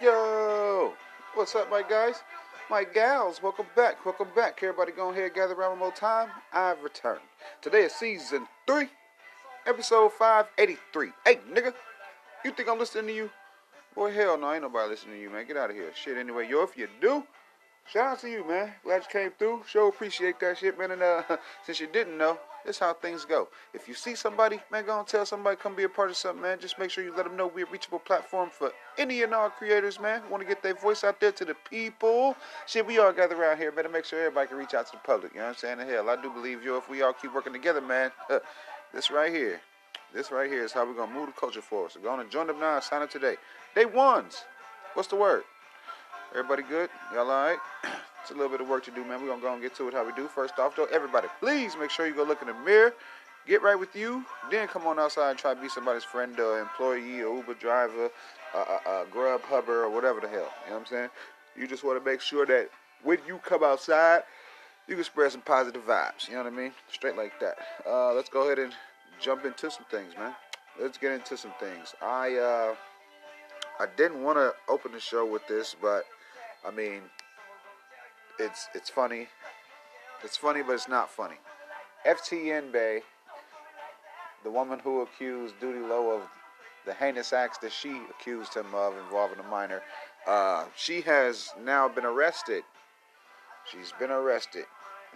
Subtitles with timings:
[0.00, 0.92] Yo,
[1.34, 2.16] what's up, my guys?
[2.68, 4.04] My gals, welcome back.
[4.04, 4.58] Welcome back.
[4.62, 6.28] Everybody go ahead, gather around one more time.
[6.52, 7.20] I've returned.
[7.62, 8.88] Today is season three,
[9.66, 11.10] episode 583.
[11.24, 11.72] Hey, nigga,
[12.44, 13.30] you think I'm listening to you?
[13.94, 15.46] Boy, hell no, ain't nobody listening to you, man.
[15.46, 15.90] Get out of here.
[15.94, 17.24] Shit, anyway, yo, if you do,
[17.86, 18.72] shout out to you, man.
[18.82, 19.62] Glad you came through.
[19.66, 20.90] Sure appreciate that shit, man.
[20.90, 21.22] And uh,
[21.64, 23.48] since you didn't know, this how things go.
[23.72, 26.42] If you see somebody, man, go and tell somebody come be a part of something,
[26.42, 26.58] man.
[26.58, 29.50] Just make sure you let them know we're a reachable platform for any and all
[29.50, 30.22] creators, man.
[30.30, 32.36] Want to get their voice out there to the people.
[32.66, 33.70] Shit, we all gather around here.
[33.70, 35.32] Better make sure everybody can reach out to the public.
[35.32, 35.80] You know what I'm saying?
[35.80, 38.38] And hell, I do believe, yo, if we all keep working together, man, uh,
[38.92, 39.60] this right here,
[40.14, 41.92] this right here is how we're gonna move the culture forward.
[41.92, 42.80] So go on and join them now.
[42.80, 43.36] Sign up today.
[43.74, 44.44] Day ones.
[44.94, 45.42] What's the word?
[46.30, 46.88] Everybody good?
[47.12, 47.58] Y'all all right?
[48.24, 49.20] It's a little bit of work to do, man.
[49.20, 50.28] We're going to go and get to it how we do.
[50.28, 52.94] First off, though, everybody, please make sure you go look in the mirror,
[53.46, 56.58] get right with you, then come on outside and try to be somebody's friend or
[56.58, 58.08] employee or Uber driver,
[58.54, 60.50] uh, uh, uh, Grub Hubber, or whatever the hell.
[60.64, 61.10] You know what I'm saying?
[61.54, 62.70] You just want to make sure that
[63.02, 64.22] when you come outside,
[64.88, 66.26] you can spread some positive vibes.
[66.26, 66.72] You know what I mean?
[66.90, 67.58] Straight like that.
[67.86, 68.72] Uh, let's go ahead and
[69.20, 70.34] jump into some things, man.
[70.80, 71.94] Let's get into some things.
[72.00, 72.74] I uh,
[73.78, 76.04] I didn't want to open the show with this, but
[76.66, 77.02] I mean,
[78.38, 79.28] it's it's funny.
[80.22, 81.36] It's funny, but it's not funny.
[82.06, 83.02] FTN Bay,
[84.42, 86.22] the woman who accused Duty Low of
[86.86, 89.82] the heinous acts that she accused him of involving a minor,
[90.26, 92.62] uh, she has now been arrested.
[93.70, 94.66] She's been arrested,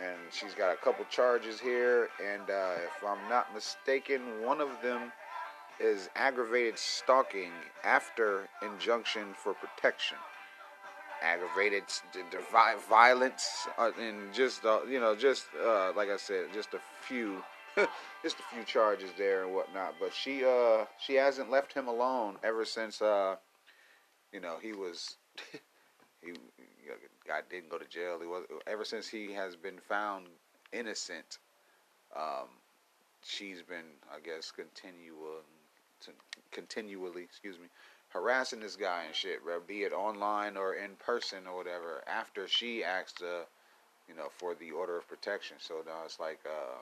[0.01, 2.09] and she's got a couple charges here.
[2.25, 5.13] And uh, if I'm not mistaken, one of them
[5.81, 7.51] is aggravated stalking
[7.85, 10.17] after injunction for protection
[11.23, 11.85] aggravated
[12.89, 17.43] violence uh, and just uh, you know just uh, like I said just a few
[18.23, 19.95] just a few charges there and whatnot.
[20.01, 23.37] But she uh she hasn't left him alone ever since uh
[24.33, 25.17] you know he was
[26.23, 26.33] he
[27.27, 28.19] guy didn't go to jail.
[28.21, 30.27] He was ever since he has been found
[30.73, 31.39] innocent
[32.17, 32.49] um
[33.25, 35.43] she's been I guess continual
[36.53, 37.67] continually excuse me
[38.11, 42.49] harassing this guy and shit, bro, be it online or in person or whatever, after
[42.49, 43.45] she asked, uh,
[44.09, 45.57] you know, for the order of protection.
[45.61, 46.79] So now it's like, uh,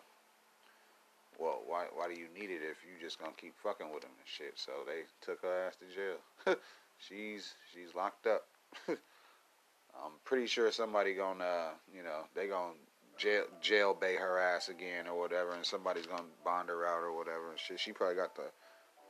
[1.39, 4.11] well, why why do you need it if you just gonna keep fucking with him
[4.17, 4.53] and shit?
[4.57, 6.57] So they took her ass to jail.
[6.99, 8.47] she's she's locked up.
[8.89, 12.75] I'm pretty sure somebody gonna, you know, they gonna
[13.19, 17.17] jail jail bay her ass again or whatever, and somebody's gonna bond her out or
[17.17, 17.81] whatever and shit.
[17.81, 18.51] She probably got the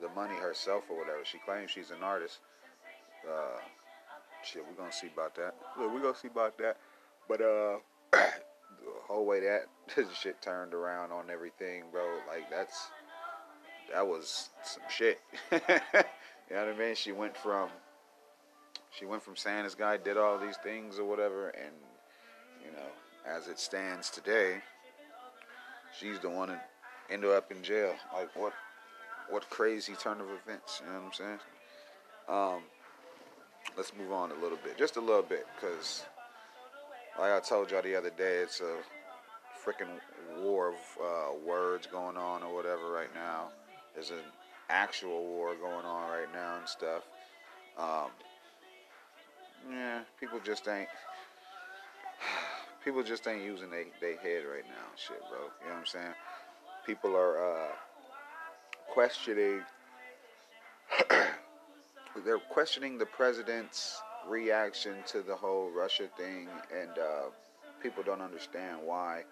[0.01, 1.21] the money herself or whatever.
[1.25, 2.39] She claims she's an artist.
[3.27, 3.59] Uh,
[4.45, 5.55] shit, we're gonna see about that.
[5.79, 6.77] Look, we're gonna see about that.
[7.29, 7.77] But uh,
[8.13, 8.29] the
[9.07, 9.67] whole way that
[10.21, 12.05] shit turned around on everything, bro.
[12.29, 12.89] Like that's
[13.93, 15.21] that was some shit.
[15.53, 16.95] you know what I mean?
[16.95, 17.69] She went from
[18.99, 21.75] she went from saying this guy did all these things or whatever, and
[22.65, 22.89] you know,
[23.27, 24.57] as it stands today,
[25.99, 26.71] she's the one that
[27.11, 27.95] ended up in jail.
[28.15, 28.53] Like what?
[29.31, 30.83] What crazy turn of events.
[30.85, 31.39] You know what I'm saying?
[32.29, 32.63] Um,
[33.77, 36.05] let's move on a little bit, just a little bit, because
[37.19, 38.77] like I told y'all the other day, it's a
[39.65, 39.89] freaking
[40.43, 43.49] war of uh, words going on or whatever right now.
[43.95, 44.19] There's an
[44.69, 47.03] actual war going on right now and stuff.
[47.79, 48.11] Um,
[49.71, 50.89] yeah, people just ain't.
[52.85, 55.39] People just ain't using their they head right now, shit, bro.
[55.41, 56.15] You know what I'm saying?
[56.87, 57.73] People are uh,
[58.93, 59.61] questioning
[62.25, 67.31] they're questioning the president's reaction to the whole Russia thing, and uh,
[67.83, 69.23] people don't understand why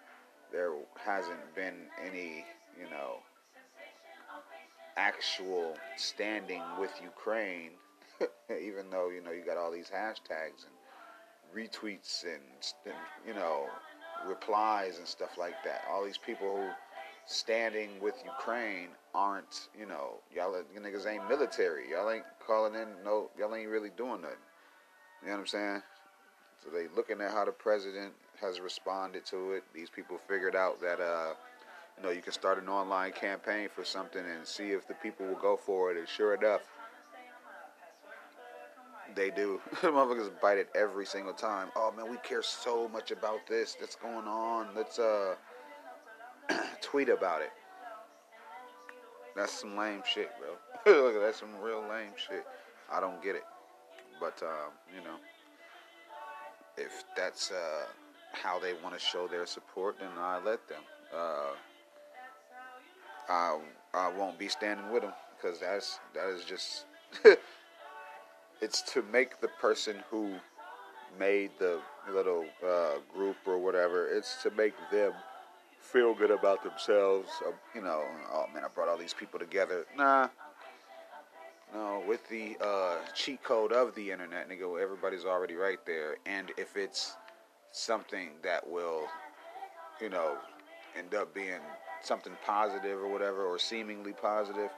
[0.53, 0.73] there
[1.05, 2.45] hasn't been any,
[2.79, 3.19] you know,
[4.97, 7.71] actual standing with Ukraine,
[8.51, 10.75] even though you know you got all these hashtags and
[11.55, 12.43] retweets and
[13.27, 13.67] you know
[14.27, 15.83] replies and stuff like that.
[15.91, 16.69] All these people who
[17.27, 21.91] standing with Ukraine aren't, you know, y'all you niggas ain't military.
[21.91, 24.37] Y'all ain't calling in no y'all ain't really doing nothing.
[25.23, 25.83] You know what I'm saying?
[26.63, 29.65] So they looking at how the president has responded to it.
[29.75, 31.35] These people figured out that uh
[31.97, 35.27] you know, you can start an online campaign for something and see if the people
[35.27, 35.97] will go for it.
[35.97, 36.63] And sure enough,
[39.15, 39.61] they do.
[39.75, 41.69] motherfuckers bite it every single time.
[41.77, 44.69] Oh man, we care so much about this that's going on.
[44.75, 45.37] Let's uh
[46.81, 47.51] tweet about it.
[49.37, 51.21] That's some lame shit, bro.
[51.21, 52.45] That's some real lame shit.
[52.93, 53.45] I don't get it.
[54.21, 55.17] But, um, you know,
[56.77, 57.87] if that's uh,
[58.33, 60.83] how they want to show their support, then I let them.
[61.15, 61.55] Uh,
[63.29, 63.59] I,
[63.93, 66.85] I won't be standing with them because that's that is just
[68.61, 70.35] it's to make the person who
[71.19, 71.81] made the
[72.13, 74.09] little uh, group or whatever.
[74.09, 75.13] It's to make them
[75.85, 77.29] feel good about themselves.
[77.47, 78.03] Uh, you know,
[78.33, 79.87] oh man, I brought all these people together.
[79.97, 80.29] Nah.
[81.73, 86.17] No, with the uh, cheat code of the internet, nigga, everybody's already right there.
[86.25, 87.17] And if it's
[87.73, 89.09] something that will,
[90.01, 90.37] you know,
[90.97, 91.61] end up being
[92.03, 94.71] something positive or whatever, or seemingly positive,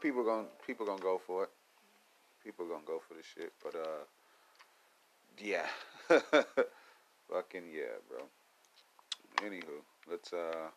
[0.00, 1.50] people gonna people gonna go for it.
[2.42, 3.52] People gonna go for the shit.
[3.62, 4.04] But uh,
[5.38, 5.66] yeah,
[7.30, 8.24] fucking yeah, bro.
[9.46, 10.68] Anywho, let's uh,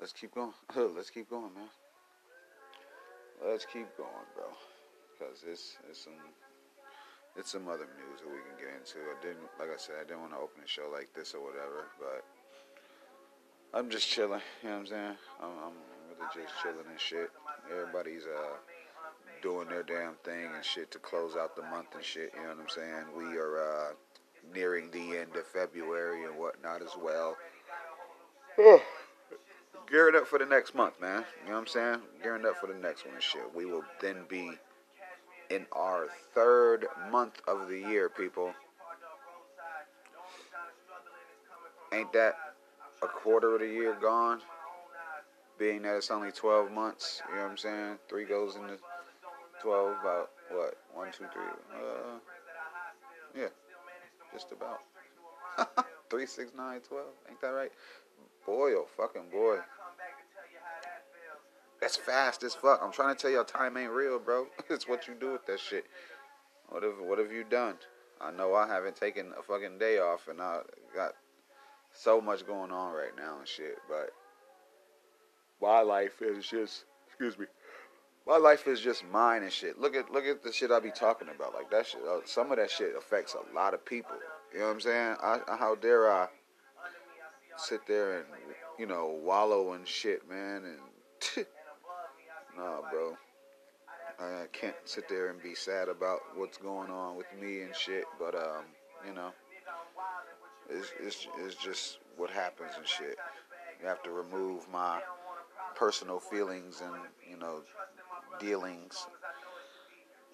[0.00, 0.52] let's keep going.
[0.96, 1.68] let's keep going, man.
[3.46, 4.46] Let's keep going, bro.
[5.18, 6.12] Cause it's it's some
[7.36, 8.98] it's some other news that we can get into.
[9.10, 11.42] I didn't, like I said, I didn't want to open a show like this or
[11.42, 12.22] whatever, but
[13.76, 14.42] I'm just chilling.
[14.62, 15.16] You know what I'm saying?
[15.42, 15.76] I'm, I'm
[16.08, 17.30] really just chilling and shit.
[17.70, 18.56] Everybody's uh
[19.42, 22.32] doing their damn thing and shit to close out the month and shit.
[22.34, 23.04] You know what I'm saying?
[23.16, 23.92] We are uh,
[24.54, 27.36] nearing the end of February and whatnot as well.
[28.56, 31.24] Gearing up for the next month, man.
[31.42, 32.00] You know what I'm saying?
[32.22, 33.42] Gearing up for the next one shit.
[33.54, 34.52] We will then be
[35.50, 38.52] in our third month of the year, people.
[41.92, 42.34] Ain't that
[43.02, 44.40] a quarter of the year gone?
[45.58, 47.98] Being that it's only 12 months, you know what I'm saying?
[48.08, 48.76] Three goes into
[49.62, 50.76] 12, about what?
[50.92, 51.44] One, two, three.
[51.72, 52.18] Uh,
[53.36, 53.46] yeah,
[54.32, 54.80] just about.
[56.10, 57.06] 3, 6, 9, 12.
[57.28, 57.72] Ain't that right?
[58.46, 59.58] Boy, oh fucking boy.
[61.80, 62.80] That's fast as fuck.
[62.82, 64.46] I'm trying to tell y'all time ain't real, bro.
[64.70, 65.86] it's what you do with that shit.
[66.68, 67.76] What have what have you done?
[68.20, 70.60] I know I haven't taken a fucking day off and I
[70.94, 71.12] got
[71.92, 74.10] so much going on right now and shit, but
[75.60, 77.46] my life is just excuse me.
[78.26, 79.78] My life is just mine and shit.
[79.78, 81.54] Look at look at the shit I be talking about.
[81.54, 82.00] Like that shit.
[82.00, 84.16] Uh, some of that shit affects a lot of people.
[84.52, 85.16] You know what I'm saying?
[85.22, 86.28] I, how dare I
[87.56, 88.26] sit there and
[88.78, 90.64] you know wallow in shit, man?
[90.64, 91.46] And
[92.56, 93.16] nah, bro.
[94.18, 98.04] I can't sit there and be sad about what's going on with me and shit.
[98.18, 98.64] But um,
[99.06, 99.32] you know,
[100.70, 103.16] it's it's it's just what happens and shit.
[103.80, 105.00] You have to remove my
[105.74, 106.94] personal feelings and
[107.28, 107.62] you know
[108.38, 109.06] dealings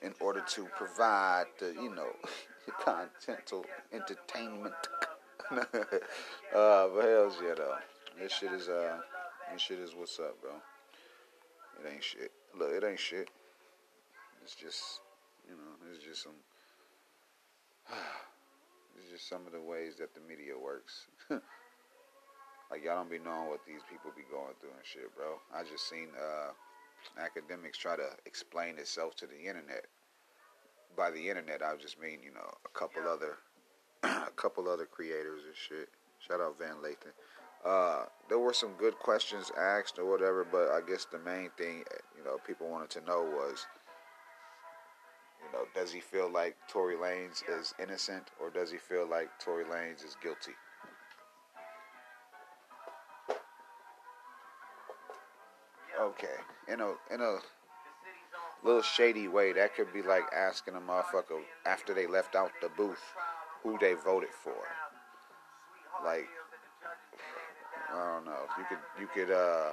[0.02, 2.08] in order to provide the you know
[2.84, 4.74] contental entertainment.
[5.50, 7.76] Uh, but hell's yeah though.
[8.20, 8.98] This shit is uh,
[9.52, 10.52] this shit is what's up, bro.
[11.80, 12.32] It ain't shit.
[12.58, 13.30] Look, it ain't shit.
[14.42, 15.00] It's just,
[15.48, 16.36] you know, it's just some.
[18.96, 21.06] it's just some of the ways that the media works.
[21.30, 25.40] like y'all don't be knowing what these people be going through and shit, bro.
[25.54, 26.52] I just seen uh,
[27.18, 29.86] Akademiks try to explain itself to the internet.
[30.96, 33.38] By the internet, I just mean you know a couple other,
[34.02, 35.88] a couple other creators and shit.
[36.18, 37.12] Shout out Van Lathan.
[37.64, 41.84] Uh, there were some good questions asked or whatever, but I guess the main thing
[42.16, 43.66] you know people wanted to know was,
[45.44, 49.28] you know, does he feel like Tory Lanez is innocent or does he feel like
[49.38, 50.52] Tory Lanez is guilty?
[56.00, 56.36] Okay,
[56.66, 57.38] in a in a
[58.64, 62.70] little shady way, that could be like asking a motherfucker after they left out the
[62.70, 63.02] booth
[63.62, 64.54] who they voted for.
[66.04, 66.28] Like
[67.92, 68.42] I don't know.
[68.58, 69.70] You could you could uh,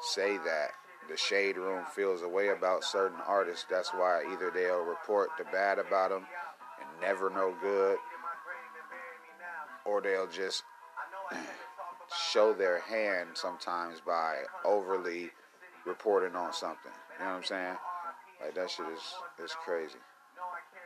[0.00, 0.70] say that
[1.08, 3.66] the shade room feels a way about certain artists.
[3.68, 6.26] That's why either they'll report the bad about them
[6.80, 7.98] and never know good,
[9.84, 10.62] or they'll just
[12.32, 15.30] show their hand sometimes by overly
[15.84, 16.92] reporting on something.
[17.18, 17.76] You know what I'm saying?
[18.42, 19.98] Like that shit is is crazy.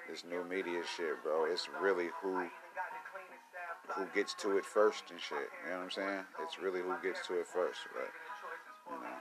[0.08, 1.44] This new media shit, bro.
[1.44, 2.48] It's really who
[3.94, 5.52] who gets to it first and shit.
[5.64, 6.24] You know what I'm saying?
[6.42, 8.08] It's really who gets to it first, but
[8.88, 9.16] you know,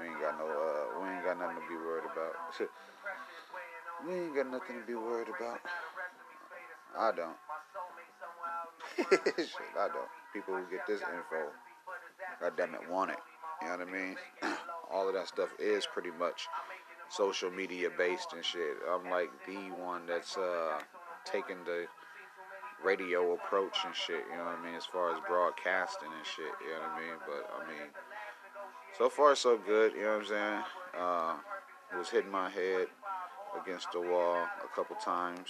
[0.00, 2.36] we ain't got no, uh, we ain't got nothing to be worried about.
[4.06, 5.60] we ain't got nothing to be worried about.
[6.98, 7.36] I don't.
[9.36, 10.08] shit, I don't.
[10.32, 11.48] People who get this info,
[12.40, 13.18] goddamn it, want it.
[13.62, 14.16] You know what I mean?
[14.92, 16.48] All of that stuff is pretty much
[17.08, 18.76] social media based and shit.
[18.88, 20.78] I'm like the one that's uh
[21.24, 21.86] taking the
[22.84, 26.52] radio approach and shit, you know what I mean, as far as broadcasting and shit,
[26.62, 27.16] you know what I mean?
[27.26, 27.88] But I mean
[28.96, 30.62] so far so good, you know what I'm saying?
[30.98, 31.34] Uh
[31.96, 32.88] was hitting my head
[33.62, 35.48] against the wall a couple times.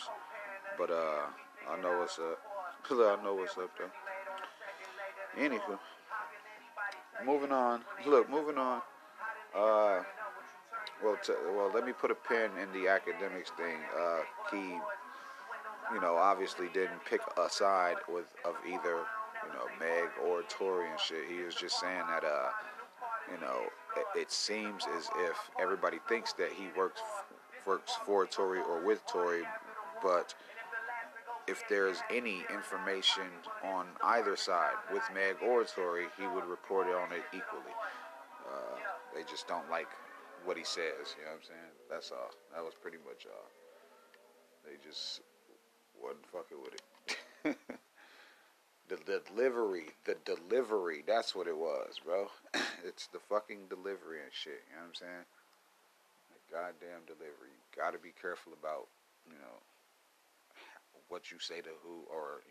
[0.78, 1.26] But uh
[1.68, 2.38] I know what's up.
[2.90, 5.42] I know what's up though.
[5.42, 5.78] Anywho.
[7.24, 7.82] Moving on.
[8.06, 8.82] Look, moving on.
[9.54, 10.02] Uh
[11.02, 13.78] well, t- well, let me put a pin in the Akademiks thing.
[13.96, 14.78] Uh, he,
[15.94, 19.04] you know, obviously didn't pick a side with of either,
[19.44, 21.24] you know, Meg or Tory and shit.
[21.28, 22.48] He was just saying that, uh,
[23.32, 23.62] you know,
[23.96, 27.02] it, it seems as if everybody thinks that he works
[27.66, 29.42] works for Tory or with Tory,
[30.02, 30.34] but
[31.48, 33.24] if there's any information
[33.64, 37.74] on either side with Meg or Tory, he would report on it equally.
[38.46, 38.76] Uh,
[39.14, 39.88] they just don't like
[40.44, 41.14] what he says.
[41.16, 41.74] You know what I'm saying?
[41.90, 42.30] That's all.
[42.54, 43.48] That was pretty much all.
[44.64, 45.22] They just
[45.94, 46.82] wasn't fucking with it.
[48.88, 48.98] the,
[49.30, 51.04] delivery, the delivery.
[51.06, 52.26] That's what it was, bro.
[52.84, 54.66] it's the fucking delivery and shit.
[54.70, 55.26] You know what I'm saying?
[56.34, 57.54] The goddamn delivery.
[57.54, 58.90] You gotta be careful about,
[59.26, 59.58] you know,
[61.08, 62.42] what you say to who or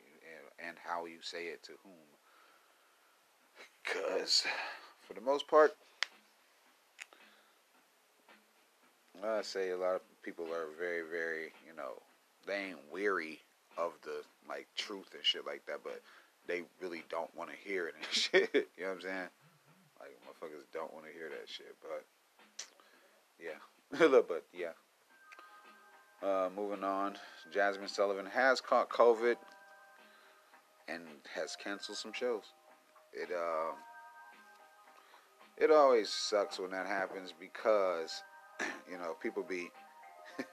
[0.59, 2.07] and how you say it to whom.
[3.83, 4.43] Cause
[5.01, 5.75] for the most part,
[9.23, 12.01] I say a lot of people are very, very, you know,
[12.45, 13.39] they ain't weary
[13.77, 16.01] of the like truth and shit like that, but
[16.47, 18.49] they really don't want to hear it and shit.
[18.77, 19.29] you know what I'm saying?
[19.99, 22.05] Like motherfuckers don't want to hear that shit, but
[23.39, 24.73] yeah, but yeah.
[26.23, 27.17] Uh, moving on,
[27.53, 29.35] Jazmine Sullivan has caught COVID
[30.87, 31.03] and
[31.33, 32.43] has canceled some shows.
[33.13, 33.73] It uh,
[35.57, 38.23] it always sucks when that happens because
[38.91, 39.69] you know, people be,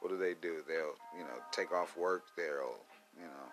[0.00, 0.62] what do they do?
[0.66, 2.24] They'll, you know, take off work.
[2.36, 2.80] They'll,
[3.16, 3.52] you know,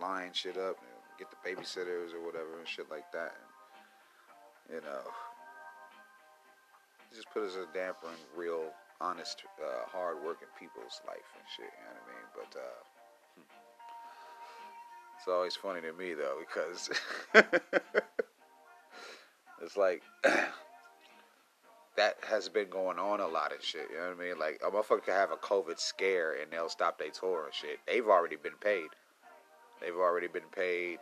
[0.00, 0.76] line shit up,
[1.18, 3.34] get the babysitters or whatever and shit like that.
[4.68, 5.00] And, you know,
[7.14, 11.72] just put us a damper in real, honest, uh, hard-working people's life and shit.
[11.78, 12.26] You know what I mean?
[12.34, 12.80] But uh,
[13.34, 13.42] hmm.
[15.18, 16.90] it's always funny to me though because
[19.62, 20.02] it's like.
[21.98, 23.88] that has been going on a lot of shit.
[23.90, 24.38] You know what I mean?
[24.38, 27.80] Like a motherfucker could have a COVID scare and they'll stop their tour and shit.
[27.88, 28.86] They've already been paid.
[29.80, 31.00] They've already been paid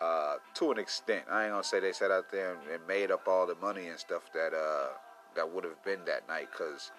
[0.00, 1.24] uh, to an extent.
[1.30, 3.98] I ain't gonna say they sat out there and, made up all the money and
[3.98, 4.96] stuff that uh,
[5.36, 6.92] that would have been that night because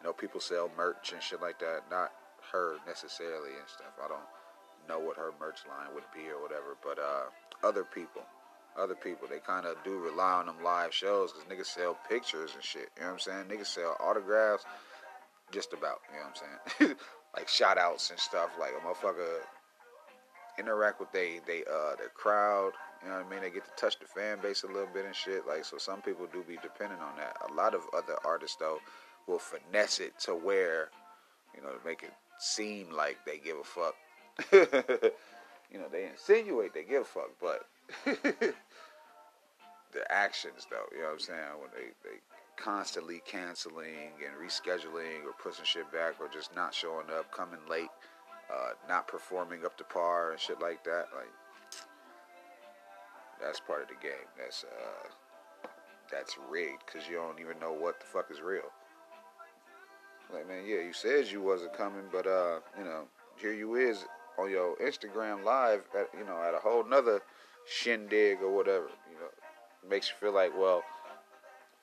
[0.00, 1.84] you know people sell merch and shit like that.
[1.90, 2.12] Not
[2.52, 3.96] her necessarily and stuff.
[4.04, 4.28] I don't
[4.88, 8.22] know what her merch line would be or whatever, but uh, other people
[8.80, 9.28] other people.
[9.28, 12.88] They kind of do rely on them live shows because niggas sell pictures and shit.
[12.96, 13.44] You know what I'm saying?
[13.46, 14.64] Niggas sell autographs,
[15.52, 16.00] just about.
[16.12, 16.42] You know what
[16.80, 16.96] I'm saying?
[17.36, 18.50] like shout outs and stuff.
[18.58, 19.40] Like a motherfucker
[20.58, 22.72] interact with they they uh their crowd.
[23.02, 23.40] You know what I mean?
[23.40, 25.46] They get to touch the fan base a little bit and shit.
[25.46, 27.36] Like so, some people do be dependent on that.
[27.50, 28.78] A lot of other artists though
[29.26, 30.90] will finesse it to where
[31.54, 33.94] you know to make it seem like they give a fuck.
[35.72, 37.66] you know, they insinuate they give a fuck, but
[38.04, 38.54] the
[40.10, 41.38] actions, though, you know what I'm saying?
[41.60, 42.16] When they, they
[42.56, 47.88] constantly canceling and rescheduling or pushing shit back or just not showing up, coming late,
[48.52, 51.06] uh, not performing up to par and shit like that.
[51.14, 51.32] Like,
[53.40, 54.28] that's part of the game.
[54.38, 55.08] That's, uh,
[56.10, 58.70] that's rigged because you don't even know what the fuck is real.
[60.32, 63.04] Like, man, yeah, you said you wasn't coming, but, uh, you know,
[63.40, 64.04] here you is
[64.38, 67.22] on your Instagram live at, you know, at a whole nother
[67.70, 68.86] shindig or whatever.
[69.10, 70.82] You know, makes you feel like, well,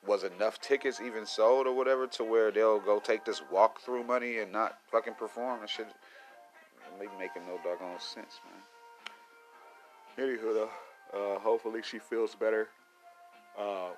[0.06, 4.38] was enough tickets even sold or whatever to where they'll go take this walkthrough money
[4.38, 5.88] and not fucking perform and shit.
[6.98, 10.28] Maybe making no doggone sense, man.
[10.28, 10.70] Anywho, though,
[11.14, 12.68] uh, hopefully she feels better.
[13.58, 13.90] Uh,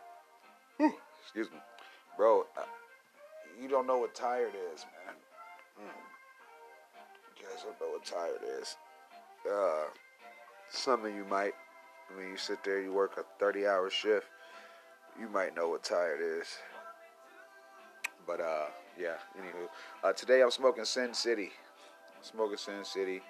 [0.76, 0.92] whew,
[1.22, 1.58] excuse me,
[2.16, 2.44] bro.
[2.56, 2.62] Uh,
[3.60, 5.14] you don't know what tired is, man.
[5.80, 6.00] Mm.
[7.38, 8.76] You guys don't know what tired is.
[9.50, 9.84] Uh,
[10.70, 11.54] some of you might.
[12.10, 14.26] I mean, you sit there, you work a 30 hour shift,
[15.18, 16.46] you might know what tired is.
[18.26, 18.66] But, uh,
[18.98, 19.68] yeah, anywho.
[20.02, 21.50] Uh, today I'm smoking Sin City.
[22.16, 23.20] I'm smoking Sin City.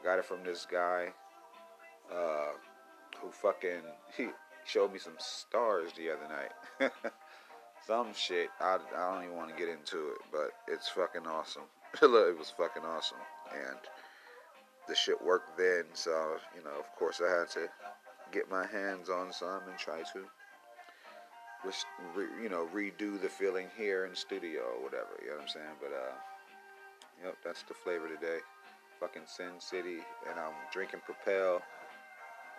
[0.00, 1.08] I got it from this guy,
[2.12, 2.52] uh,
[3.20, 3.82] who fucking,
[4.16, 4.28] he
[4.64, 6.92] showed me some stars the other night.
[7.86, 8.50] some shit.
[8.60, 11.62] I, I don't even want to get into it, but it's fucking awesome.
[12.02, 13.18] it was fucking awesome.
[13.52, 13.78] And
[14.88, 17.68] the shit worked then, so, you know, of course I had to
[18.32, 20.24] get my hands on some and try to,
[22.42, 25.18] you know, redo the feeling here in studio or whatever.
[25.22, 25.76] You know what I'm saying?
[25.80, 26.14] But uh,
[27.24, 28.38] yep, that's the flavor today.
[29.00, 29.98] Fucking Sin City,
[30.30, 31.60] and I'm drinking Propel.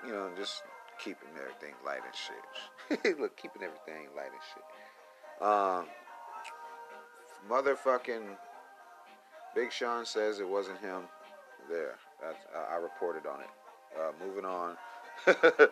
[0.06, 0.62] You know, just
[1.04, 3.18] keeping everything light and shit.
[3.20, 4.64] Look, keeping everything light and shit.
[5.42, 5.86] Um,
[7.50, 8.38] motherfucking
[9.56, 11.04] Big Sean says it wasn't him.
[11.70, 13.50] There, That's, uh, I reported on it.
[13.98, 14.78] Uh, moving on.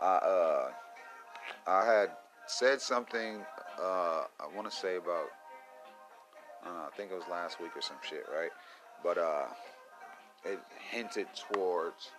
[0.00, 0.70] I uh,
[1.66, 2.10] I had
[2.46, 3.44] said something
[3.80, 5.28] uh, I want to say about,
[6.64, 8.50] uh, I think it was last week or some shit, right?
[9.02, 9.46] But uh,
[10.44, 10.60] it
[10.90, 12.10] hinted towards,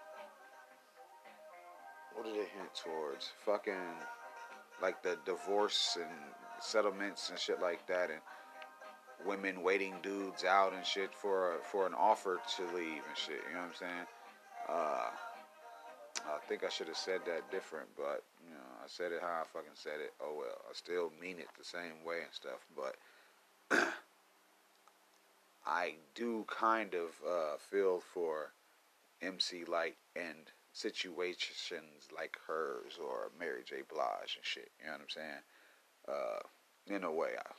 [2.13, 3.32] what did it hint towards?
[3.46, 3.74] Fucking,
[4.82, 6.12] like the divorce and
[6.60, 8.20] settlements and shit like that, and
[9.25, 13.41] women waiting dudes out and shit for for an offer to leave and shit.
[13.48, 14.05] You know what I'm saying?
[14.70, 15.10] Uh,
[16.27, 19.41] I think I should have said that different, but you know, I said it how
[19.41, 20.13] I fucking said it.
[20.22, 22.96] Oh well, I still mean it the same way and stuff, but
[25.65, 28.51] I do kind of uh, feel for
[29.22, 33.77] MC Lyte and situations like hers or Mary J.
[33.89, 34.70] Blige and shit.
[34.79, 35.44] You know what I'm saying?
[36.08, 37.51] Uh, in a way, I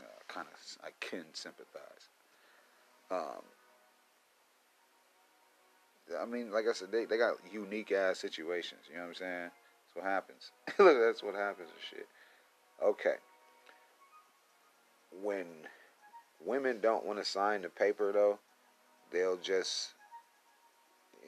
[0.00, 2.08] know, kind of I can sympathize.
[3.10, 3.42] Um,
[6.20, 8.80] I mean, like I said, they, they got unique ass situations.
[8.88, 9.50] You know what I'm saying?
[9.50, 10.50] That's what happens.
[10.78, 12.08] Look, that's what happens and shit.
[12.82, 13.16] Okay.
[15.22, 15.46] When
[16.44, 18.38] women don't want to sign the paper, though,
[19.10, 19.94] they'll just,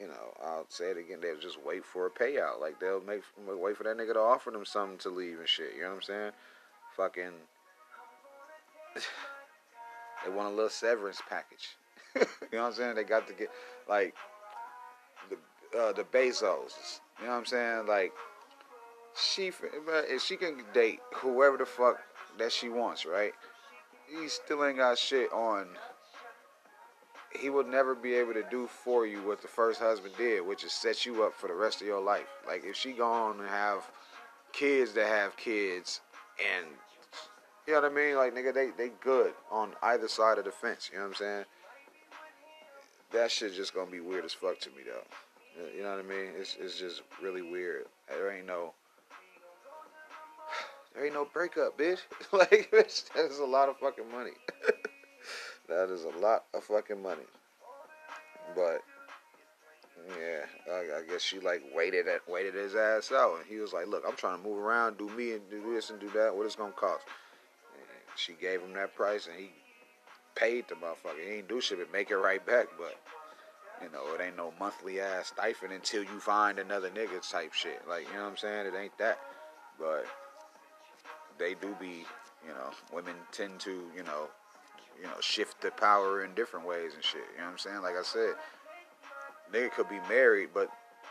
[0.00, 1.18] you know, I'll say it again.
[1.20, 2.60] They'll just wait for a payout.
[2.60, 5.74] Like they'll make wait for that nigga to offer them something to leave and shit.
[5.76, 6.32] You know what I'm saying?
[6.96, 7.32] Fucking.
[10.24, 11.76] they want a little severance package.
[12.14, 12.20] you
[12.52, 12.94] know what I'm saying?
[12.94, 13.50] They got to get
[13.88, 14.14] like
[15.78, 17.00] uh, the Bezos.
[17.18, 17.86] You know what I'm saying?
[17.86, 18.12] Like
[19.16, 22.00] she, if she can date whoever the fuck
[22.38, 23.32] that she wants, right?
[24.08, 25.66] He still ain't got shit on.
[27.38, 30.64] He will never be able to do for you what the first husband did, which
[30.64, 32.28] is set you up for the rest of your life.
[32.46, 33.90] Like if she gone and have
[34.52, 36.00] kids that have kids,
[36.38, 36.66] and
[37.66, 38.16] you know what I mean?
[38.16, 40.90] Like nigga, they they good on either side of the fence.
[40.92, 41.44] You know what I'm saying?
[43.12, 45.04] That shit just gonna be weird as fuck to me though.
[45.58, 46.30] Uh, you know what I mean?
[46.38, 47.86] It's it's just really weird.
[48.08, 48.72] There ain't no
[50.94, 52.00] there ain't no breakup, bitch.
[52.32, 54.32] like bitch, that is a lot of fucking money.
[55.68, 57.22] that is a lot of fucking money.
[58.54, 58.82] But
[60.18, 63.72] yeah, I, I, guess she like waited at waited his ass out, and he was
[63.72, 66.34] like, "Look, I'm trying to move around, do me and do this and do that.
[66.34, 67.04] What it's gonna cost?"
[67.74, 67.84] And
[68.16, 69.50] she gave him that price, and he
[70.34, 71.24] paid the motherfucker.
[71.24, 72.96] He ain't do shit but make it right back, but
[73.82, 77.82] you know, it ain't no monthly ass stipend until you find another nigga type shit.
[77.88, 78.66] Like, you know what I'm saying?
[78.66, 79.18] It ain't that.
[79.78, 80.06] But
[81.38, 82.04] they do be,
[82.46, 84.28] you know, women tend to, you know,
[85.00, 87.22] you know, shift the power in different ways and shit.
[87.32, 87.82] You know what I'm saying?
[87.82, 88.34] Like I said,
[89.52, 90.68] nigga could be married, but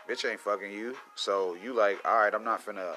[0.08, 0.96] bitch ain't fucking you.
[1.14, 2.94] So you like, all right, I'm not finna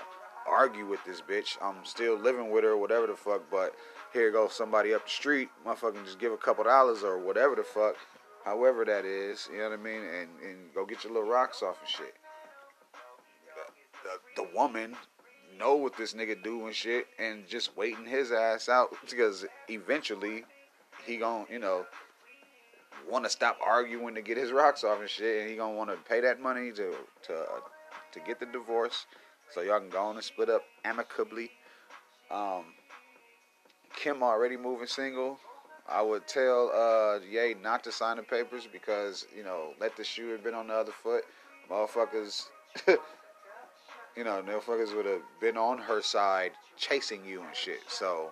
[0.47, 1.57] argue with this bitch.
[1.61, 3.49] I'm still living with her, whatever the fuck.
[3.51, 3.73] But
[4.13, 7.63] here goes somebody up the street, motherfucking just give a couple dollars or whatever the
[7.63, 7.95] fuck,
[8.45, 9.49] however that is.
[9.51, 10.01] You know what I mean?
[10.01, 12.13] And and go get your little rocks off and shit.
[14.05, 14.95] The, the, the woman
[15.59, 20.45] know what this nigga do and shit, and just waiting his ass out because eventually
[21.05, 21.85] he gon' you know
[23.09, 25.89] want to stop arguing to get his rocks off and shit, and he gonna want
[25.89, 27.45] to pay that money to to
[28.13, 29.05] to get the divorce,
[29.53, 31.49] so y'all can go on and split up amicably.
[32.31, 32.65] Um,
[33.95, 35.39] Kim already moving single.
[35.87, 40.03] I would tell uh, Ye not to sign the papers because you know let the
[40.03, 41.23] shoe have been on the other foot.
[41.69, 42.47] Motherfuckers
[44.15, 47.81] you know, motherfuckers would have been on her side chasing you and shit.
[47.87, 48.31] So,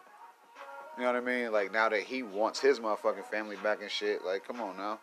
[0.98, 1.52] you know what I mean?
[1.52, 5.00] Like now that he wants his motherfucking family back and shit, like come on now.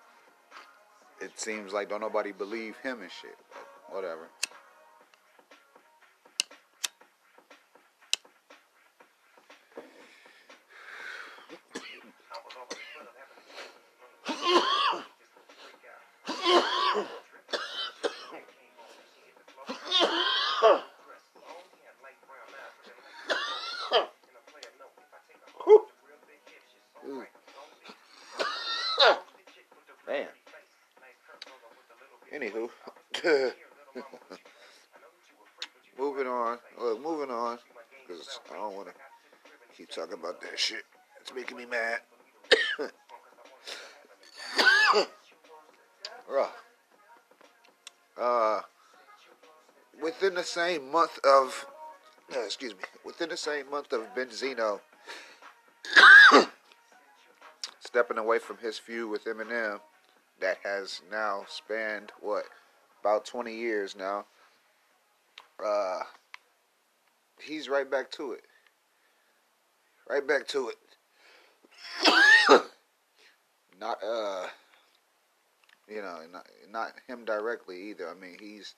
[1.20, 3.36] It seems like don't nobody believe him and shit.
[3.50, 4.28] But whatever.
[40.20, 40.82] About that shit.
[41.20, 41.98] It's making me mad.
[48.20, 48.60] uh,
[50.02, 51.66] within the same month of,
[52.36, 54.80] uh, excuse me, within the same month of Benzino
[57.80, 59.80] stepping away from his feud with Eminem,
[60.40, 62.44] that has now spanned what
[63.02, 64.24] about 20 years now.
[65.64, 66.00] Uh,
[67.42, 68.42] he's right back to it
[70.10, 70.76] right back to it.
[73.80, 74.46] not uh
[75.88, 78.08] you know, not not him directly either.
[78.08, 78.74] I mean, he's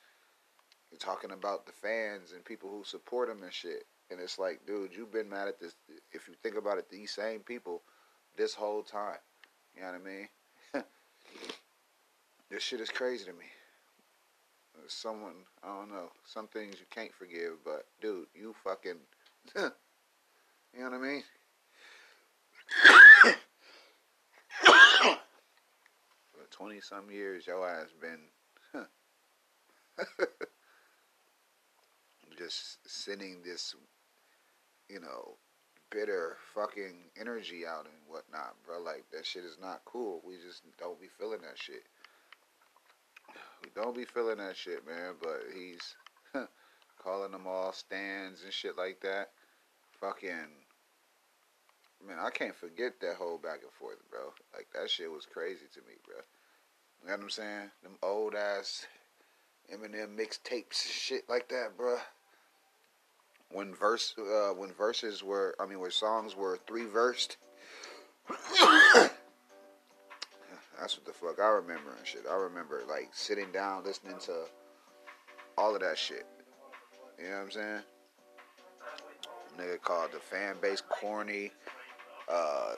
[0.98, 3.86] talking about the fans and people who support him and shit.
[4.10, 5.74] and it's like, dude, you've been mad at this.
[6.12, 7.82] If you think about it, these same people,
[8.36, 9.18] this whole time.
[9.74, 10.28] You know what I mean?
[12.50, 13.46] this shit is crazy to me.
[14.86, 18.98] Someone, I don't know, some things you can't forgive, but dude, you fucking,
[20.74, 21.22] you know what I mean?
[26.32, 28.20] For 20 some years, your ass has been
[32.38, 33.74] just sending this,
[34.88, 35.36] you know,
[35.90, 38.80] bitter fucking energy out and whatnot, bro.
[38.80, 40.22] Like, that shit is not cool.
[40.26, 41.84] We just don't be feeling that shit.
[43.62, 45.94] We don't be feeling that shit, man, but he's
[47.02, 49.30] calling them all stans and shit like that.
[50.00, 50.61] Fucking
[52.06, 54.32] man, I can't forget that whole back and forth, bro.
[54.54, 56.16] Like that shit was crazy to me, bro.
[57.02, 57.70] You know what I'm saying?
[57.82, 58.86] Them old ass
[59.72, 61.96] Eminem mixtapes, shit like that, bro.
[63.50, 67.36] When verse, uh, when verses were, I mean, when songs were three versed.
[70.78, 72.24] That's what the fuck I remember and shit.
[72.30, 74.44] I remember like sitting down listening to
[75.56, 76.26] all of that shit.
[77.18, 77.82] You know what I'm saying?
[79.58, 81.52] Nigga called the fan base corny.
[82.28, 82.72] Uh,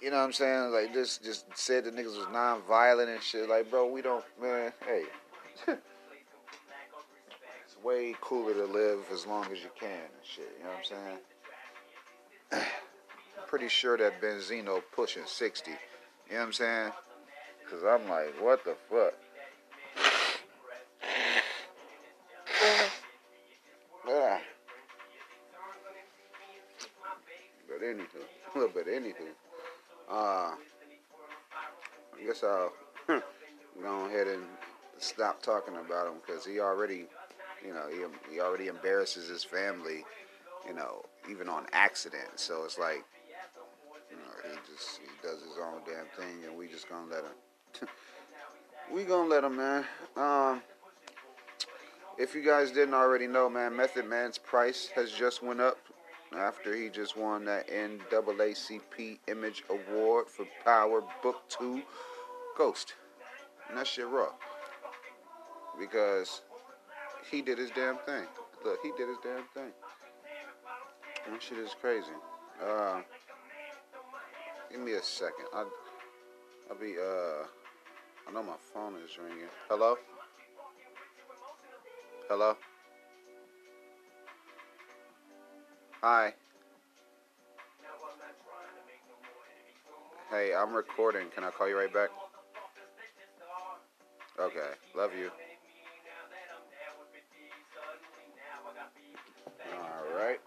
[0.00, 0.70] you know what I'm saying?
[0.72, 3.48] Like just just said the niggas was non-violent and shit.
[3.48, 5.04] Like, bro, we don't man, hey.
[5.68, 5.78] it's
[7.82, 10.84] way cooler to live as long as you can and shit, you know what I'm
[12.52, 12.66] saying?
[13.46, 15.70] Pretty sure that Benzino pushing 60.
[15.70, 16.92] You know what I'm saying?
[17.70, 19.14] Cause I'm like, what the fuck?
[28.74, 29.34] Anywho, but anything.
[30.10, 30.52] uh,
[32.16, 32.72] I guess I'll
[33.82, 34.44] go ahead and
[34.98, 37.06] stop talking about him because he already,
[37.64, 40.04] you know, he, he already embarrasses his family,
[40.66, 42.28] you know, even on accident.
[42.36, 43.04] So it's like,
[44.10, 47.24] you know, he just he does his own damn thing, and we just gonna let
[47.24, 47.88] him
[48.92, 49.84] we gonna let him, man.
[50.16, 50.62] Um,
[52.16, 55.78] if you guys didn't already know, man, Method Man's price has just went up
[56.38, 61.82] after he just won that NAACP Image Award for Power Book Two
[62.56, 62.94] Ghost,
[63.68, 64.30] and that shit raw
[65.78, 66.42] because
[67.30, 68.24] he did his damn thing.
[68.64, 69.72] Look, he did his damn thing.
[71.30, 72.12] That shit is crazy.
[72.62, 73.00] Uh,
[74.70, 75.46] give me a second.
[75.54, 75.70] I'll,
[76.70, 77.46] I'll be uh.
[78.26, 79.48] I know my phone is ringing.
[79.68, 79.96] Hello?
[82.28, 82.56] Hello?
[86.06, 86.34] Hi.
[90.30, 91.28] Hey, I'm recording.
[91.34, 92.10] Can I call you right back?
[94.38, 94.74] Okay.
[94.94, 95.30] Love you.
[99.72, 100.40] Alright.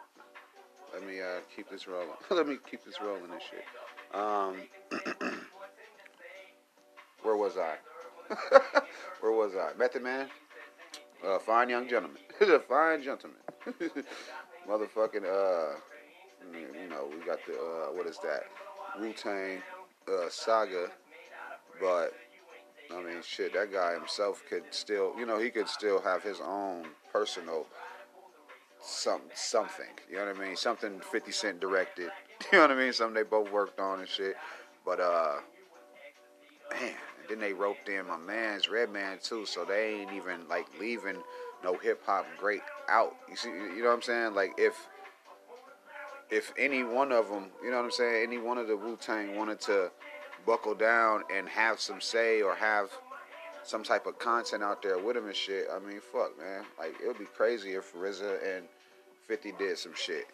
[0.94, 2.10] Let me uh, keep this rolling.
[2.30, 3.66] Let me keep this rolling and shit.
[4.14, 4.58] Um.
[7.24, 7.78] Where was I?
[9.22, 9.76] Where was I?
[9.76, 10.28] Method Man?
[11.26, 12.22] Uh, fine young gentleman.
[12.42, 13.40] a fine gentleman.
[14.70, 15.80] Motherfucking, uh,
[16.54, 18.44] you know, we got the, uh, what is that?
[19.00, 19.62] Wu Tang
[20.08, 20.88] uh, saga.
[21.80, 22.14] But,
[22.94, 26.40] I mean, shit, that guy himself could still, you know, he could still have his
[26.42, 27.66] own personal
[28.82, 29.86] some, something.
[30.10, 30.56] You know what I mean?
[30.56, 32.10] Something 50 Cent directed.
[32.52, 32.94] You know what I mean?
[32.94, 34.36] Something they both worked on and shit.
[34.86, 35.38] But, uh,
[36.70, 36.94] man,
[37.28, 41.18] then they roped in my man's Redman too, so they ain't even like leaving
[41.64, 43.16] no hip hop great out.
[43.30, 44.36] You see, you know what I'm saying?
[44.36, 44.76] Like if
[46.30, 48.98] if any one of them, you know what I'm saying, any one of the Wu
[48.98, 49.92] Tang wanted to
[50.46, 52.90] buckle down and have some say or have
[53.64, 56.64] some type of content out there with him and shit, I mean, fuck, man.
[56.80, 58.66] Like it would be crazy if RZA and
[59.28, 60.28] 50 did some shit.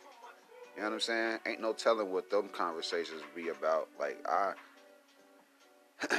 [0.76, 1.40] You know what I'm saying?
[1.48, 3.90] Ain't no telling what them conversations be about.
[4.00, 4.54] Like I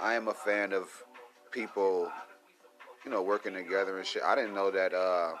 [0.00, 0.88] I am a fan of
[1.50, 2.10] people,
[3.04, 4.22] you know, working together and shit.
[4.22, 5.32] I didn't know that uh,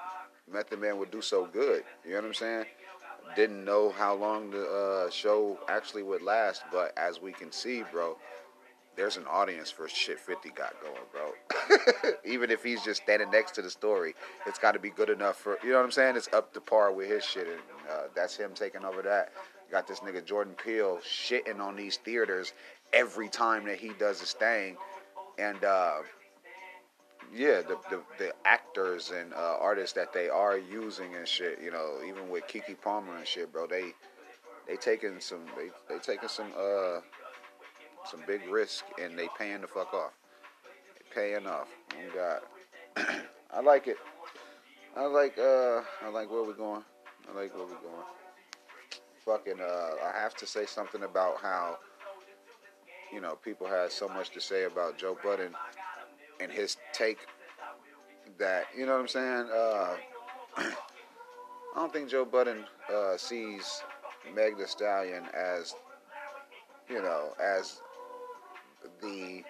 [0.50, 1.84] Method Man would do so good.
[2.04, 2.64] You know what I'm saying?
[3.36, 7.84] Didn't know how long the uh, show actually would last, but as we can see,
[7.92, 8.16] bro,
[8.96, 12.10] there's an audience for shit 50 got going, bro.
[12.24, 14.14] Even if he's just standing next to the story,
[14.46, 16.16] it's got to be good enough for, you know what I'm saying?
[16.16, 19.32] It's up to par with his shit, and uh, that's him taking over that.
[19.70, 22.52] Got this nigga Jordan Peele shitting on these theaters
[22.92, 24.76] every time that he does his thing,
[25.38, 25.98] and uh,
[27.34, 31.70] yeah, the, the, the actors and uh, artists that they are using and shit, you
[31.70, 33.92] know, even with Keke Palmer and shit, bro, they
[34.66, 37.00] they taking some they they taking some uh
[38.04, 40.12] some big risk and they paying the fuck off.
[40.94, 41.68] They paying off.
[41.94, 42.40] Oh
[42.96, 43.06] God,
[43.52, 43.96] I like it.
[44.96, 46.82] I like uh I like where we're going.
[47.28, 48.06] I like where we're going.
[49.24, 51.78] Fucking, uh, I have to say something about how,
[53.12, 55.54] you know, people had so much to say about Joe Budden
[56.40, 57.18] and his take
[58.38, 59.48] that, you know what I'm saying?
[59.54, 59.96] Uh,
[60.56, 60.72] I
[61.76, 63.82] don't think Joe Budden uh, sees
[64.34, 65.74] Meg Thee Stallion as,
[66.88, 67.80] you know, as
[69.00, 69.42] the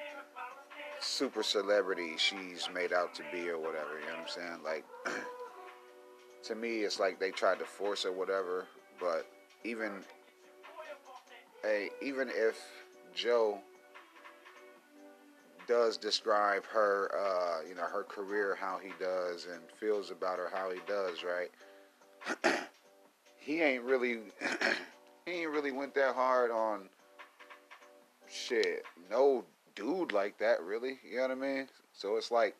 [1.00, 3.98] super celebrity she's made out to be or whatever.
[4.00, 4.58] You know what I'm saying?
[4.64, 4.84] Like,
[6.44, 8.66] to me, it's like they tried to force or whatever.
[9.00, 9.26] But
[9.64, 10.04] even,
[11.62, 12.60] hey, even if
[13.14, 13.58] Joe
[15.70, 20.50] does describe her, uh, you know, her career, how he does, and feels about her,
[20.52, 22.58] how he does, right?
[23.38, 24.18] he ain't really,
[25.26, 26.88] he ain't really went that hard on
[28.28, 28.82] shit.
[29.08, 29.44] No
[29.76, 30.98] dude like that, really.
[31.08, 31.68] You know what I mean?
[31.92, 32.56] So it's like,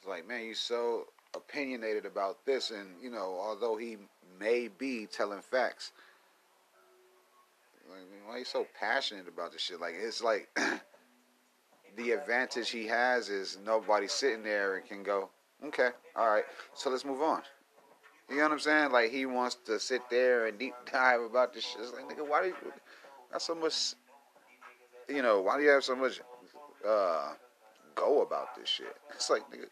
[0.00, 1.04] it's like, man, you so
[1.36, 3.96] opinionated about this, and you know, although he
[4.40, 5.92] may be telling facts,
[7.94, 9.80] like, why are you so passionate about this shit?
[9.80, 10.48] Like, it's like
[11.96, 15.30] the advantage he has is nobody sitting there and can go,
[15.64, 17.42] okay, all right, so let's move on.
[18.28, 18.90] You know what I'm saying?
[18.90, 21.82] Like he wants to sit there and deep dive about this shit.
[21.82, 22.54] It's like, nigga, why do you
[23.30, 23.94] got so much?
[25.08, 26.20] You know, why do you have so much
[26.86, 27.32] uh,
[27.94, 28.96] go about this shit?
[29.14, 29.68] It's like, nigga,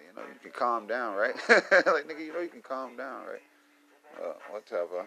[0.00, 1.34] you know, you can calm down, right?
[1.48, 3.42] like, nigga, you know, you can calm down, right?
[4.22, 5.06] Uh, whatever.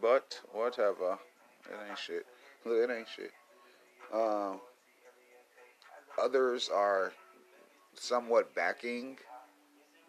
[0.00, 1.18] But whatever,
[1.66, 2.26] it ain't shit.
[2.66, 3.30] It ain't shit.
[4.12, 4.60] Um,
[6.22, 7.12] others are
[7.94, 9.16] somewhat backing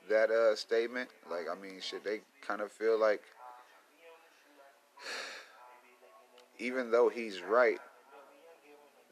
[0.09, 1.09] that uh, statement.
[1.29, 3.21] Like, I mean, shit, they kind of feel like,
[6.59, 7.79] even though he's right,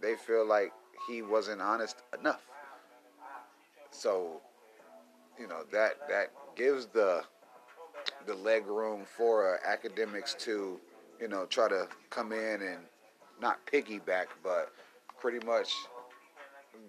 [0.01, 0.73] they feel like
[1.07, 2.41] he wasn't honest enough.
[3.91, 4.41] So,
[5.39, 7.23] you know, that that gives the
[8.25, 10.79] the leg room for uh, Akademiks to,
[11.19, 12.79] you know, try to come in and
[13.41, 14.71] not piggyback, but
[15.19, 15.71] pretty much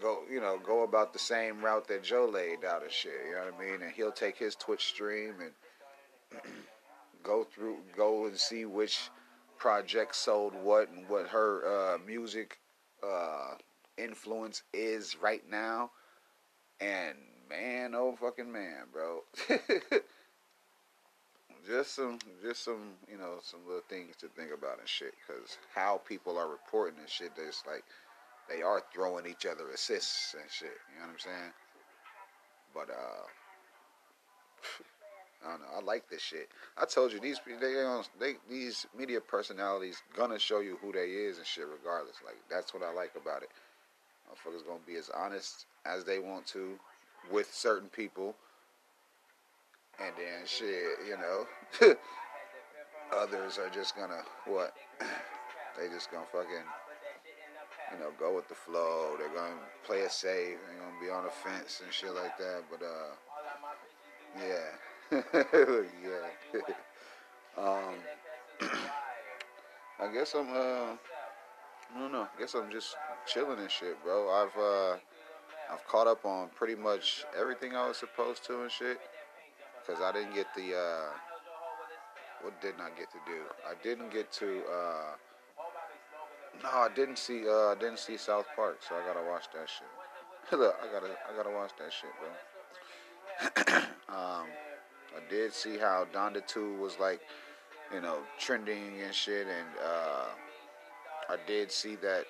[0.01, 3.13] go, you know, go about the same route that Joe laid out and shit.
[3.27, 3.83] You know what I mean?
[3.83, 6.43] And he'll take his Twitch stream and
[7.23, 9.11] go through, go and see which
[9.59, 12.59] project sold what and what her uh, music
[13.07, 13.55] uh,
[13.97, 15.91] influence is right now.
[16.81, 17.17] And
[17.51, 19.23] man, oh fucking man, bro.
[21.69, 25.15] just some, just some, you know, some little things to think about and shit.
[25.27, 27.85] Cause how people are reporting and shit, it's like
[28.49, 30.79] they are throwing each other assists and shit.
[30.95, 31.53] You know what I'm saying?
[32.75, 33.27] But uh,
[35.47, 35.69] I don't know.
[35.77, 36.49] I like this shit.
[36.77, 37.75] I told you these they,
[38.19, 42.17] they these media personalities gonna show you who they is and shit regardless.
[42.25, 43.51] Like that's what I like about it.
[44.29, 46.79] Motherfuckers gonna be as honest as they want to
[47.31, 48.35] with certain people
[50.01, 51.47] and then shit, you know,
[53.17, 54.75] others are just gonna what?
[55.79, 56.65] they just gonna fucking,
[57.93, 59.17] you know, go with the flow.
[59.19, 60.57] They're gonna play it safe.
[60.67, 62.63] They're gonna be on the fence and shit like that.
[62.71, 63.15] But uh,
[64.39, 65.11] yeah,
[66.05, 66.63] yeah.
[67.59, 67.95] um,
[70.01, 70.95] I guess I'm uh,
[71.95, 72.29] I don't know.
[72.37, 72.95] I guess I'm just
[73.27, 74.31] chilling and shit, bro.
[74.31, 74.97] I've uh,
[75.73, 79.01] I've caught up on pretty much everything I was supposed to and shit
[79.89, 80.77] because I didn't get the.
[80.77, 81.11] Uh,
[82.43, 83.41] what didn't I get to do?
[83.67, 84.63] I didn't get to.
[84.71, 85.15] Uh,
[86.63, 87.49] no, I didn't see.
[87.49, 89.89] Uh, I didn't see South Park, so I gotta watch that shit.
[90.59, 91.13] Look, I gotta.
[91.29, 93.77] I gotta watch that shit, bro.
[94.15, 94.47] um,
[95.17, 97.21] I did see how Donda Two was like,
[97.93, 100.27] you know, trending and shit, and uh,
[101.31, 102.25] I did see that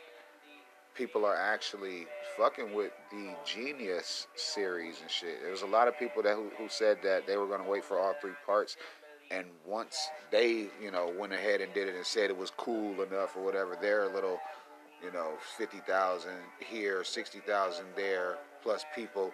[0.94, 2.06] people are actually
[2.38, 5.42] fucking with the jeen-yuhs series and shit.
[5.42, 7.68] There was a lot of people that who, who said that they were going to
[7.68, 8.76] wait for all three parts,
[9.32, 13.02] and once they, you know, went ahead and did it and said it was cool
[13.02, 14.38] enough or whatever, their little,
[15.02, 19.32] you know, fifty thousand here, sixty thousand there, plus people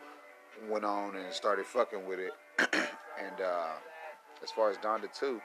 [0.68, 2.32] went on and started fucking with it.
[2.58, 3.72] and uh,
[4.42, 5.40] as far as Donda two.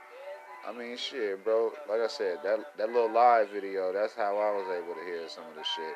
[0.68, 1.72] I mean, shit, bro.
[1.90, 5.28] Like I said, that that little live video, that's how I was able to hear
[5.30, 5.96] some of the shit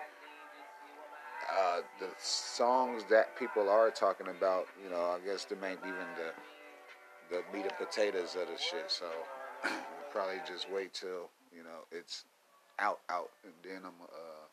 [1.58, 6.08] uh, the songs that people are talking about, you know, I guess the main even
[6.18, 6.32] the
[7.30, 8.90] the meat and potatoes of the shit.
[8.90, 9.06] So
[9.64, 9.74] we'll
[10.12, 12.26] probably just wait till you know it's
[12.80, 14.46] out, out, and then I'm uh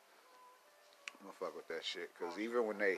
[1.20, 2.10] I'm gonna fuck with that shit.
[2.18, 2.96] Cause even when they,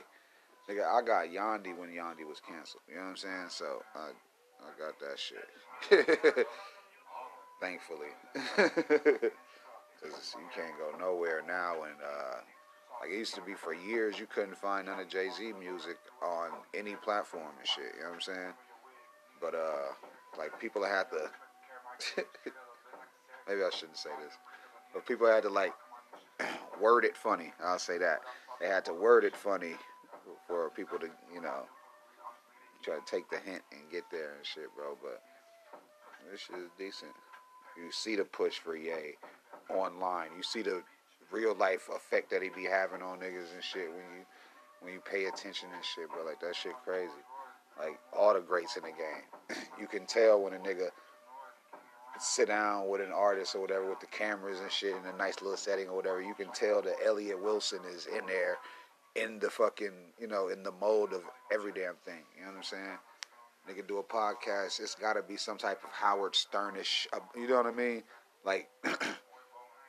[0.69, 2.83] nigga, I got Yandhi when Yandhi was canceled.
[2.89, 3.49] You know what I'm saying?
[3.49, 4.09] So I
[4.61, 5.49] I got that shit.
[7.61, 9.31] Thankfully, because
[10.35, 11.95] you can't go nowhere now and.
[12.01, 12.41] uh
[13.03, 15.97] like it used to be for years, you couldn't find none of Jay Z music
[16.21, 17.93] on any platform and shit.
[17.97, 18.53] You know what I'm saying?
[19.43, 19.91] but uh,
[20.37, 21.29] like people had to.
[23.47, 24.33] maybe I shouldn't say this,
[24.93, 25.73] but people had to like
[26.81, 27.53] word it funny.
[27.63, 28.21] I'll say that
[28.61, 29.75] they had to word it funny
[30.47, 31.63] for people to, you know,
[32.83, 34.97] try to take the hint and get there and shit, bro.
[35.01, 35.21] But
[36.31, 37.11] this shit is decent.
[37.77, 39.15] You see the push for Ye
[39.69, 40.29] online.
[40.37, 40.83] You see the
[41.33, 44.25] real life effect that he be having on niggas and shit when you
[44.81, 46.23] when you pay attention and shit, bro.
[46.25, 47.11] Like that shit crazy.
[47.79, 49.57] Like all the greats in the game.
[49.79, 50.89] you can tell when a nigga
[52.19, 55.41] sit down with an artist or whatever with the cameras and shit in a nice
[55.41, 56.21] little setting or whatever.
[56.21, 58.57] You can tell that Elliott Wilson is in there
[59.15, 62.23] in the fucking, you know, in the mold of every damn thing.
[62.35, 62.97] You know what I'm saying?
[63.69, 67.07] Nigga do a podcast, it's got to be some type of Howard Sternish.
[67.13, 68.03] Uh, you know what I mean?
[68.43, 68.67] Like,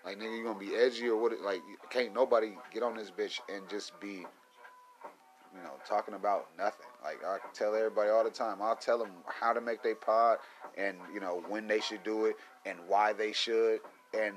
[0.04, 1.32] like nigga, you gonna be edgy or what?
[1.40, 6.86] Like, can't nobody get on this bitch and just be, you know, talking about nothing.
[7.02, 8.60] Like I tell everybody all the time.
[8.60, 10.38] I'll tell them how to make their pod
[10.76, 12.36] and you know when they should do it
[12.66, 13.80] and why they should
[14.12, 14.34] and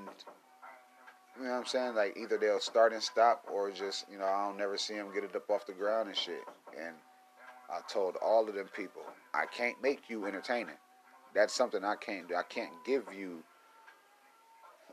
[1.38, 1.96] you know what I'm saying?
[1.96, 5.14] Like either they'll start and stop, or just you know I don't never see them
[5.14, 6.44] get it up off the ground and shit.
[6.80, 6.96] And
[7.70, 9.04] I told all of them people,
[9.34, 10.76] I can't make you entertaining.
[11.36, 12.36] That's something I can't do.
[12.36, 13.44] I can't give you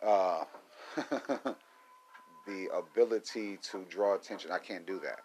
[0.05, 0.45] uh,
[2.47, 4.51] the ability to draw attention.
[4.51, 5.21] I can't do that.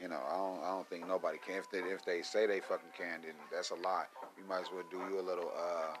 [0.00, 0.64] You know, I don't.
[0.64, 1.56] I don't think nobody can.
[1.56, 4.06] If they if they say they fucking can, then that's a lie.
[4.36, 5.50] You might as well do you a little.
[5.56, 5.94] uh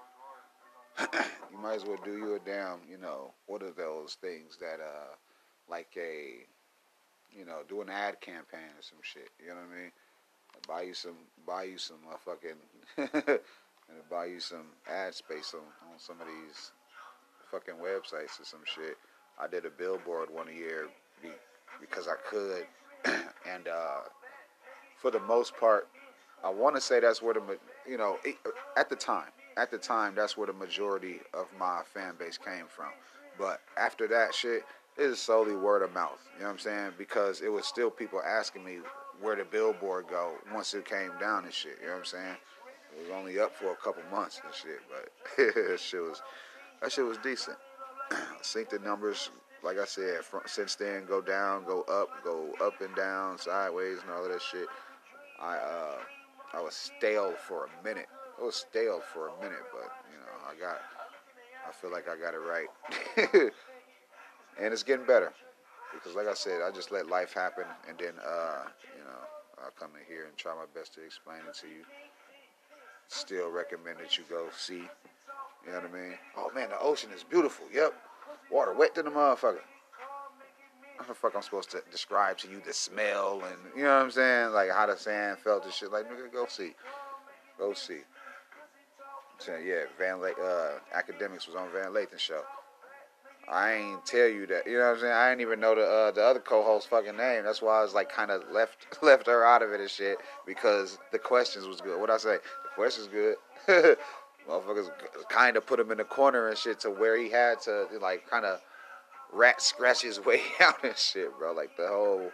[1.52, 4.78] you might as well do you a damn, you know, what are those things that,
[4.80, 5.14] uh,
[5.68, 6.44] like a,
[7.36, 9.30] you know, do an ad campaign or some shit.
[9.40, 9.92] You know what I mean?
[10.68, 12.58] Buy you some, buy you some uh, fucking,
[13.88, 15.60] and buy you some ad space on,
[15.90, 16.72] on some of these
[17.52, 18.96] fucking websites or some shit.
[19.38, 20.88] I did a billboard one year
[21.80, 22.66] because I could,
[23.04, 24.00] and uh,
[24.96, 25.86] for the most part,
[26.42, 28.16] I want to say that's where the, you know,
[28.76, 32.64] at the time, at the time, that's where the majority of my fan base came
[32.68, 32.90] from.
[33.38, 34.62] But after that shit,
[34.96, 36.18] it is solely word of mouth.
[36.34, 36.92] You know what I'm saying?
[36.98, 38.78] Because it was still people asking me
[39.20, 41.78] where the billboard go once it came down and shit.
[41.80, 42.36] You know what I'm saying?
[42.94, 46.22] It was only up for a couple months and shit, but shit was
[46.82, 47.56] that shit was decent.
[48.42, 49.30] Sync the numbers,
[49.62, 53.98] like I said, from, since then go down, go up, go up and down, sideways,
[54.02, 54.66] and all of that shit.
[55.40, 55.98] I uh,
[56.54, 58.08] I was stale for a minute
[58.42, 60.80] it was stale for a minute, but you know, I got,
[61.68, 62.68] I feel like I got it right,
[64.60, 65.32] and it's getting better
[65.92, 68.64] because, like I said, I just let life happen, and then, uh,
[68.96, 69.20] you know,
[69.62, 71.84] I'll come in here and try my best to explain it to you.
[73.08, 74.88] Still recommend that you go see.
[75.66, 76.18] You know what I mean?
[76.36, 77.66] Oh man, the ocean is beautiful.
[77.72, 77.94] Yep,
[78.50, 79.60] water wet to the motherfucker.
[80.98, 84.04] How the fuck I'm supposed to describe to you the smell and you know what
[84.04, 84.52] I'm saying?
[84.52, 85.90] Like how the sand felt and shit.
[85.90, 86.72] Like nigga, go see,
[87.58, 92.42] go see I'm saying, yeah, Van Le- uh, Akademiks was on Van Lathan show.
[93.48, 94.66] I ain't tell you that.
[94.66, 95.12] You know what I'm saying?
[95.12, 97.44] I didn't even know the uh, the other co-host fucking name.
[97.44, 100.18] That's why I was like kind of left left her out of it and shit
[100.46, 102.00] because the questions was good.
[102.00, 102.36] What I say?
[102.36, 103.36] The questions good.
[104.48, 104.88] Motherfuckers
[105.28, 108.28] kind of put him in the corner and shit to where he had to like
[108.28, 108.60] kind of
[109.32, 111.52] rat scratch his way out and shit, bro.
[111.52, 112.30] Like the whole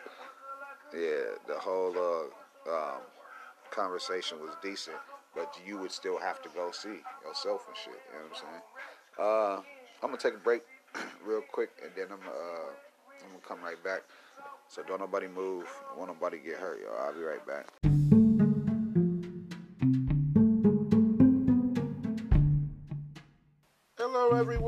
[0.94, 1.94] yeah, the whole
[2.66, 3.00] uh, um,
[3.70, 4.96] conversation was decent
[5.38, 8.00] but you would still have to go see yourself and shit.
[8.12, 8.62] You know what I'm saying?
[9.18, 9.56] Uh,
[10.02, 10.62] I'm gonna take a break
[11.24, 12.70] real quick, and then I'm uh,
[13.24, 14.02] I'm gonna come right back.
[14.68, 15.66] So don't nobody move.
[15.96, 17.06] Don't nobody get hurt, y'all.
[17.06, 17.87] I'll be right back.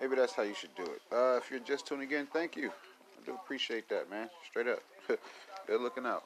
[0.00, 1.00] Maybe that's how you should do it.
[1.12, 2.68] Uh, if you're just tuning in, thank you.
[2.70, 4.28] I do appreciate that, man.
[4.48, 4.80] Straight up.
[5.66, 6.24] Good looking out.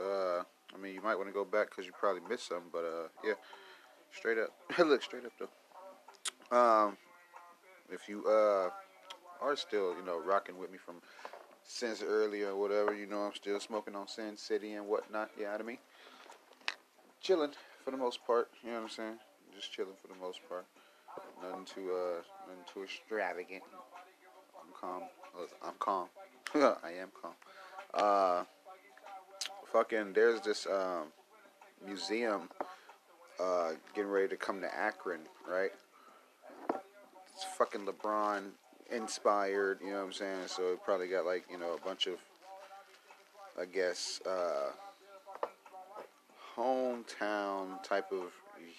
[0.00, 0.42] Uh,
[0.74, 3.08] I mean, you might want to go back because you probably missed some, but uh,
[3.24, 3.34] yeah,
[4.12, 4.50] straight up.
[4.78, 6.56] Look, straight up though.
[6.56, 6.96] Um,
[7.90, 8.70] if you uh
[9.40, 10.96] are still, you know, rocking with me from
[11.64, 15.30] since earlier or whatever, you know, I'm still smoking on Sin City and whatnot.
[15.36, 15.78] You know what I mean?
[17.20, 17.52] Chilling
[17.84, 18.48] for the most part.
[18.62, 19.18] You know what I'm saying?
[19.54, 20.66] Just chilling for the most part.
[21.42, 23.62] Nothing too uh, nothing too extravagant.
[24.60, 25.02] I'm calm.
[25.64, 26.08] I'm calm.
[26.54, 27.32] I am calm.
[27.94, 28.44] Uh,
[29.72, 30.12] fucking.
[30.12, 31.06] There's this um,
[31.84, 32.48] museum
[33.40, 35.70] uh, getting ready to come to Akron, right?
[37.34, 38.50] it's fucking LeBron
[38.90, 39.80] inspired.
[39.82, 40.46] You know what I'm saying?
[40.46, 42.14] So it probably got like you know a bunch of,
[43.60, 44.72] I guess, uh,
[46.56, 48.32] hometown type of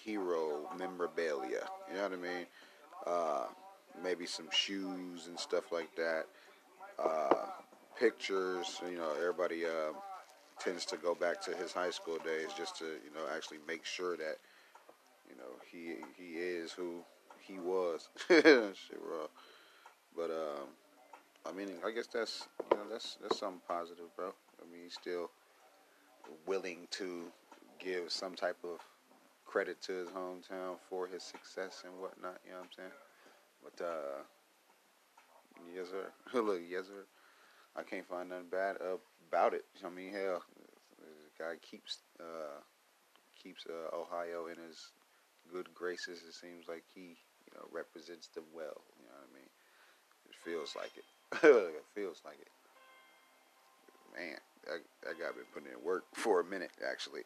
[0.04, 1.66] hero memorabilia.
[1.88, 2.46] You know what I mean?
[3.06, 3.46] Uh,
[4.02, 6.26] maybe some shoes and stuff like that.
[6.98, 7.46] Uh,
[7.98, 8.80] pictures.
[8.88, 9.92] You know, everybody uh,
[10.58, 13.84] tends to go back to his high school days just to you know actually make
[13.84, 14.36] sure that
[15.28, 17.04] you know he he is who
[17.40, 18.08] he was.
[18.28, 19.26] Shit raw.
[20.16, 20.68] But um,
[21.46, 24.32] I mean, I guess that's you know that's that's something positive, bro.
[24.60, 25.30] I mean, he's still
[26.46, 27.24] willing to
[27.78, 28.78] give some type of
[29.54, 32.42] credit to his hometown for his success and whatnot.
[32.44, 32.98] You know what I'm saying?
[33.62, 34.18] But uh,
[35.72, 36.10] yes sir,
[36.42, 37.06] look, yes sir.
[37.76, 39.62] I can't find nothing bad about it.
[39.86, 40.42] I mean, hell,
[40.98, 41.06] the
[41.38, 42.58] guy keeps uh,
[43.40, 44.90] keeps uh, Ohio in his
[45.52, 46.18] good graces.
[46.28, 47.14] It seems like he,
[47.46, 48.82] you know, represents them well.
[48.98, 49.50] You know what I mean?
[50.30, 51.06] It feels like it.
[51.78, 52.50] it feels like it.
[54.18, 57.22] Man, that, that guy been putting in work for a minute, actually.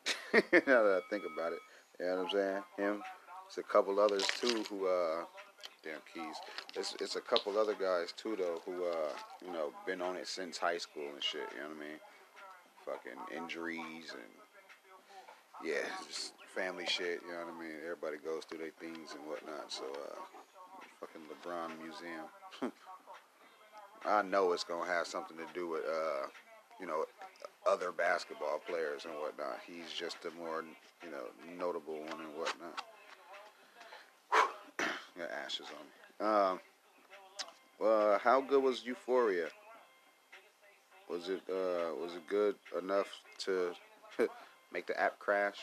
[0.68, 1.60] now that I think about it,
[1.98, 2.62] you know what I'm saying?
[2.76, 3.02] Him.
[3.46, 5.24] It's a couple others too who, uh,
[5.82, 6.36] damn keys.
[6.76, 9.12] It's it's a couple other guys too though who, uh,
[9.44, 11.48] you know, been on it since high school and shit.
[11.54, 11.98] You know what I mean?
[12.84, 14.30] Fucking injuries and
[15.64, 17.20] yeah, just family shit.
[17.26, 17.76] You know what I mean?
[17.82, 19.72] Everybody goes through their things and whatnot.
[19.72, 20.20] So, uh,
[21.00, 22.26] fucking LeBron Museum.
[24.04, 26.26] I know it's gonna have something to do with, uh,
[26.80, 27.04] you know,
[27.66, 29.58] other basketball players and whatnot.
[29.66, 30.64] He's just a more,
[31.04, 31.24] you know,
[31.58, 32.82] notable one and whatnot.
[35.18, 36.32] Got ashes on me.
[36.34, 36.60] Um,
[37.80, 39.48] well, how good was Euphoria?
[41.08, 43.06] Was it uh, was it good enough
[43.38, 43.72] to
[44.72, 45.56] make the app crash?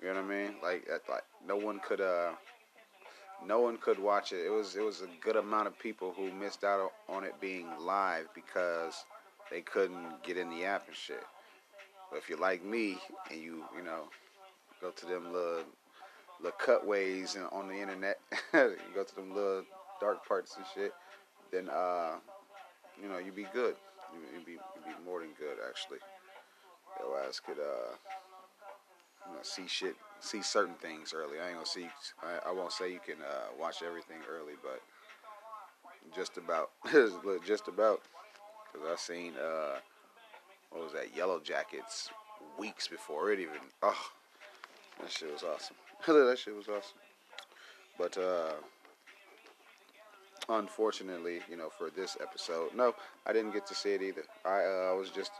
[0.00, 0.54] You know what I mean?
[0.62, 2.32] Like, like no one could uh,
[3.46, 4.44] no one could watch it.
[4.46, 7.66] It was it was a good amount of people who missed out on it being
[7.80, 9.04] live because
[9.50, 11.22] they couldn't get in the app and shit.
[12.10, 12.98] But if you're like me
[13.30, 14.04] and you you know
[14.80, 15.64] go to them little
[16.42, 18.18] little cutways and on the internet,
[18.54, 19.64] you go to them little
[20.00, 20.92] dark parts and shit,
[21.52, 22.16] then uh,
[23.00, 23.76] you know you'd be good.
[24.34, 25.98] You'd be you'd be more than good actually.
[26.98, 27.94] Your ass could uh,
[29.26, 31.40] you know, see shit, see certain things early.
[31.40, 31.88] I ain't gonna see.
[32.22, 34.80] I, I won't say you can uh, watch everything early, but
[36.14, 36.70] just about,
[37.46, 38.00] just about.
[38.72, 39.78] Cause I seen uh,
[40.70, 42.10] what was that Yellowjackets
[42.58, 43.56] weeks before it even.
[43.82, 44.10] Oh,
[45.00, 45.76] that shit was awesome.
[46.06, 46.98] that shit was awesome.
[47.98, 48.52] But uh,
[50.48, 52.94] unfortunately, you know, for this episode, no,
[53.26, 54.24] I didn't get to see it either.
[54.44, 55.32] I uh, was just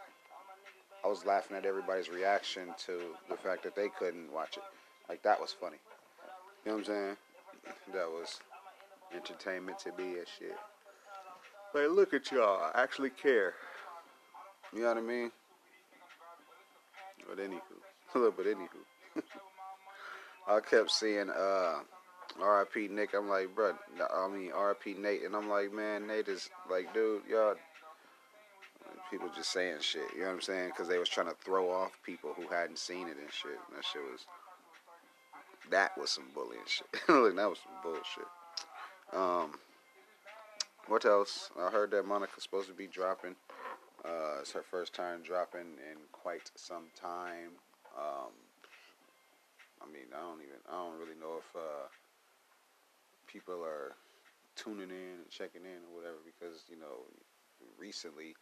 [1.04, 4.62] I was laughing at everybody's reaction to the fact that they couldn't watch it.
[5.08, 5.78] Like that was funny.
[6.64, 7.16] You know what I'm saying?
[7.94, 8.40] That was
[9.14, 10.56] entertainment to be a shit.
[11.74, 13.54] Like look at y'all, I actually care.
[14.72, 15.30] You know what I mean?
[17.28, 17.60] But anywho,
[18.36, 18.68] but anywho,
[20.48, 21.80] I kept seeing uh,
[22.40, 22.88] R.I.P.
[22.88, 23.14] Nick.
[23.14, 23.74] I'm like, bro,
[24.12, 24.94] I mean R.I.P.
[24.94, 27.54] Nate, and I'm like, man, Nate is like, dude, y'all
[29.10, 30.02] people just saying shit.
[30.14, 30.68] You know what I'm saying?
[30.68, 33.58] Because they was trying to throw off people who hadn't seen it and shit.
[33.68, 34.26] And that shit was
[35.70, 36.86] that was some bullying shit.
[37.08, 38.26] that was some bullshit.
[39.12, 39.58] Um,
[40.90, 41.50] what else?
[41.56, 43.36] I heard that Monica's supposed to be dropping.
[44.04, 47.54] Uh, it's her first time dropping in quite some time.
[47.96, 48.34] Um,
[49.80, 51.86] I mean, I don't even, I don't really know if uh,
[53.28, 53.94] people are
[54.56, 57.06] tuning in and checking in or whatever because you know,
[57.78, 58.34] recently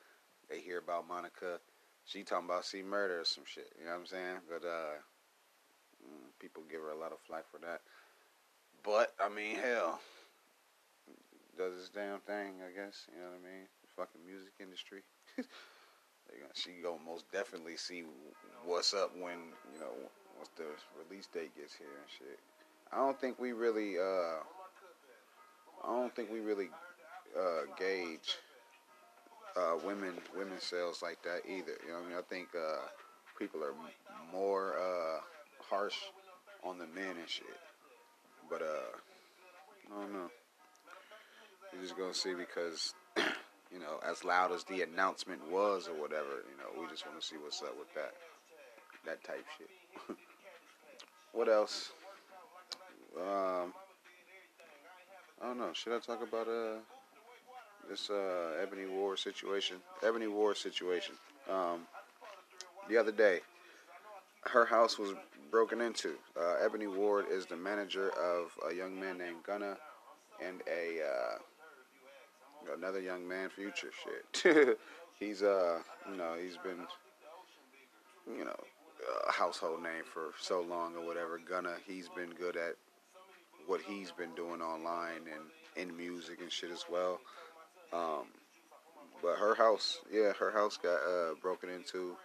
[0.48, 1.60] they hear about Monica.
[2.06, 3.70] She talking about C murder or some shit.
[3.78, 4.38] You know what I'm saying?
[4.48, 4.96] But uh,
[6.00, 7.82] mm, people give her a lot of flack for that.
[8.82, 10.00] But I mean, hell,
[11.58, 12.62] does this damn thing.
[12.62, 13.66] I guess you know what I mean.
[13.82, 15.02] The fucking music industry.
[16.54, 18.04] she gonna most definitely see
[18.64, 19.92] what's up when you know
[20.38, 20.70] once the
[21.02, 22.38] release date gets here and shit.
[22.92, 23.98] I don't think we really.
[23.98, 24.40] uh
[25.84, 26.68] I don't think we really
[27.38, 28.36] uh, gauge
[29.56, 31.78] uh, women women sales like that either.
[31.84, 32.86] You know, what I mean, I think uh,
[33.38, 33.74] people are
[34.32, 35.20] more uh,
[35.68, 35.96] harsh
[36.64, 37.46] on the men and shit.
[38.50, 38.96] But uh,
[39.92, 40.30] I don't know.
[41.72, 46.44] We're just gonna see because you know, as loud as the announcement was or whatever,
[46.50, 48.14] you know, we just want to see what's up with that
[49.04, 49.70] that type shit.
[51.32, 51.92] what else?
[53.16, 53.72] Um,
[55.40, 55.72] I don't know.
[55.72, 56.78] Should I talk about uh?
[57.88, 59.78] this uh, Ebony Ward situation.
[60.04, 61.14] Ebony Ward situation.
[61.50, 61.86] Um,
[62.88, 63.40] the other day,
[64.42, 65.14] her house was
[65.50, 66.14] broken into.
[66.38, 69.76] Uh, Ebony Ward is the manager of a young man named Gunna.
[70.44, 71.38] and a uh,
[72.76, 73.90] another young man, Future.
[74.02, 74.78] Shit,
[75.20, 75.80] he's uh,
[76.10, 76.86] you know, he's been,
[78.36, 78.56] you know,
[79.28, 81.38] a household name for so long or whatever.
[81.38, 82.74] Gunna, he's been good at
[83.66, 85.44] what he's been doing online and
[85.76, 87.20] in music and shit as well.
[87.92, 88.26] Um,
[89.22, 92.16] but her house, yeah, her house got uh, broken into.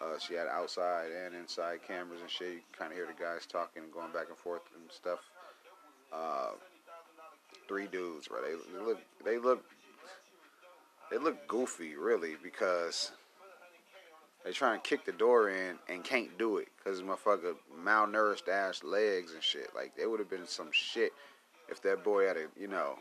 [0.00, 2.52] Uh, she had outside and inside cameras and shit.
[2.52, 5.18] You kind of hear the guys talking and going back and forth and stuff.
[6.12, 6.52] Uh,
[7.68, 8.42] three dudes, right?
[8.42, 9.64] They, look, they look,
[11.10, 13.12] they look goofy, really, because
[14.44, 17.54] they try and kick the door in and can't do it because motherfucker
[17.84, 19.70] malnourished ass legs and shit.
[19.74, 21.12] Like, there would have been some shit
[21.68, 22.98] if that boy had a, you know,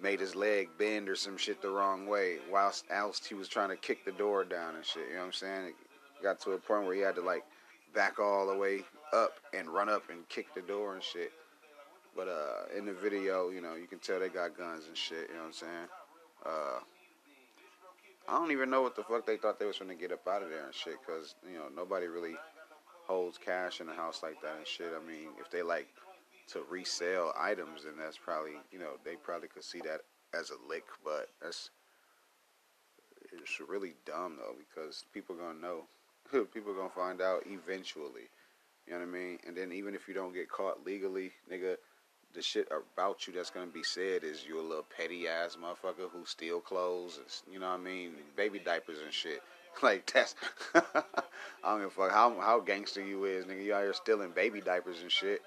[0.00, 3.70] made his leg bend or some shit the wrong way whilst else he was trying
[3.70, 5.08] to kick the door down and shit.
[5.08, 5.66] You know what I'm saying?
[5.68, 5.74] It
[6.22, 7.44] got to a point where he had to like
[7.94, 11.32] back all the way up and run up and kick the door and shit.
[12.16, 15.28] But uh, in the video, you know, you can tell they got guns and shit.
[15.28, 15.88] You know what I'm saying?
[16.44, 16.78] Uh,
[18.28, 20.42] I don't even know what the fuck they thought they was gonna get up out
[20.42, 22.34] of there and shit, cause you know nobody really
[23.06, 24.92] holds cash in a house like that and shit.
[24.96, 25.86] I mean, if they like
[26.48, 30.00] to resell items, then that's probably you know they probably could see that
[30.34, 31.70] as a lick, but that's
[33.32, 35.84] it's really dumb though because people gonna know,
[36.52, 38.28] people gonna find out eventually.
[38.86, 39.38] You know what I mean?
[39.46, 41.76] And then even if you don't get caught legally, nigga,
[42.36, 46.10] the shit about you that's gonna be said is you a little petty ass motherfucker
[46.12, 49.42] who steal clothes, you know what I mean, baby diapers and shit.
[49.82, 50.34] Like that's,
[50.74, 51.02] I
[51.62, 53.62] don't give a fuck how how gangster you is, nigga.
[53.62, 55.42] You out here stealing baby diapers and shit.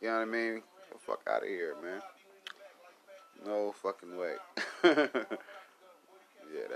[0.00, 0.54] You know what I mean?
[0.54, 2.02] Get the fuck out of here, man.
[3.46, 4.34] No fucking way.
[4.82, 5.06] yeah,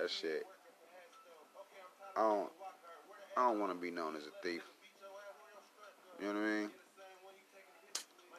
[0.00, 0.44] that shit.
[2.16, 2.50] I don't.
[3.36, 4.62] I don't want to be known as a thief.
[6.20, 6.70] You know what I mean?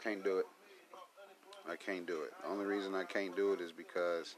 [0.02, 0.46] Can't do it.
[1.70, 2.34] I can't do it.
[2.42, 4.36] The only reason I can't do it is because,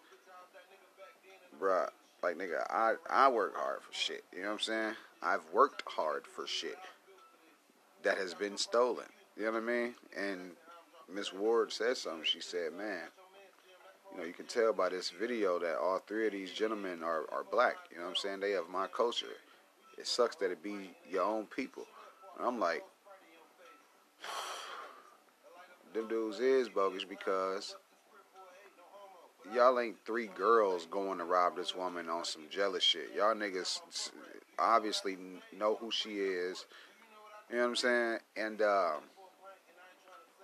[1.62, 1.90] bruh,
[2.24, 4.24] like nigga, I I work hard for shit.
[4.34, 4.94] You know what I'm saying?
[5.22, 6.78] I've worked hard for shit
[8.04, 9.06] that has been stolen.
[9.38, 9.96] You know what I mean?
[10.18, 10.52] And
[11.14, 12.24] Miss Ward said something.
[12.24, 13.04] She said, "Man,
[14.12, 17.26] you know, you can tell by this video that all three of these gentlemen are
[17.32, 17.76] are black.
[17.92, 18.40] You know what I'm saying?
[18.40, 19.28] They have my culture.
[19.98, 21.86] It sucks that it be your own people."
[22.38, 22.84] And I'm like,
[25.94, 27.76] them dudes is bogus because
[29.54, 33.12] y'all ain't three girls going to rob this woman on some jealous shit.
[33.16, 33.82] Y'all niggas
[34.58, 35.18] obviously
[35.58, 36.66] know who she is.
[37.50, 38.18] You know what I'm saying?
[38.38, 38.92] And uh,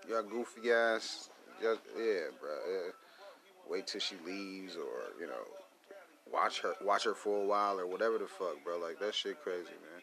[0.09, 1.29] y'all goofy ass,
[1.61, 2.49] just yeah, bro.
[2.69, 2.91] Yeah.
[3.69, 5.41] Wait till she leaves, or you know,
[6.31, 8.77] watch her, watch her for a while, or whatever the fuck, bro.
[8.77, 9.94] Like that shit crazy, man.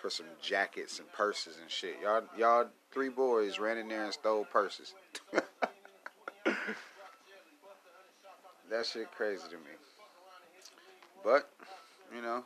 [0.00, 1.96] For some jackets and purses and shit.
[2.02, 4.94] Y'all, y'all three boys ran in there and stole purses.
[8.70, 9.72] that shit crazy to me.
[11.22, 11.50] But,
[12.14, 12.44] you know,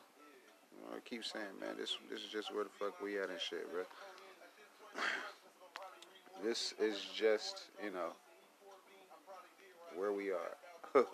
[0.92, 3.70] I keep saying, man, this this is just where the fuck we at and shit,
[3.70, 3.82] bro.
[6.42, 8.10] This is just, you know,
[9.96, 10.56] where we are.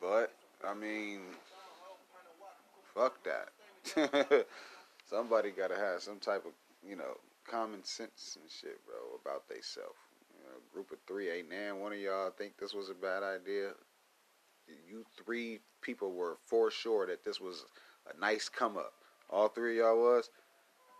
[0.00, 0.32] but,
[0.66, 1.20] I mean,
[2.94, 3.50] fuck that.
[5.10, 6.52] Somebody gotta have some type of,
[6.86, 7.16] you know,
[7.48, 9.96] common sense and shit, bro, about they self.
[10.36, 13.22] You know, group of three ain't nan one of y'all think this was a bad
[13.22, 13.72] idea.
[14.88, 17.64] You three people were for sure that this was
[18.14, 18.92] a nice come up.
[19.28, 20.30] All three of y'all was.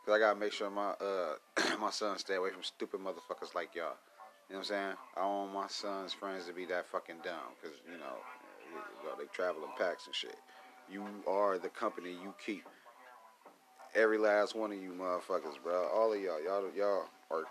[0.05, 1.35] Cause I gotta make sure my uh
[1.81, 3.97] my son stay away from stupid motherfuckers like y'all.
[4.49, 4.95] You know what I'm saying?
[5.17, 7.55] I don't want my son's friends to be that fucking dumb.
[7.63, 8.17] Cause you know
[9.19, 10.37] they travel in packs and shit.
[10.91, 12.65] You are the company you keep.
[13.95, 15.89] Every last one of you motherfuckers, bro.
[15.95, 17.45] All of y'all, y'all, y'all are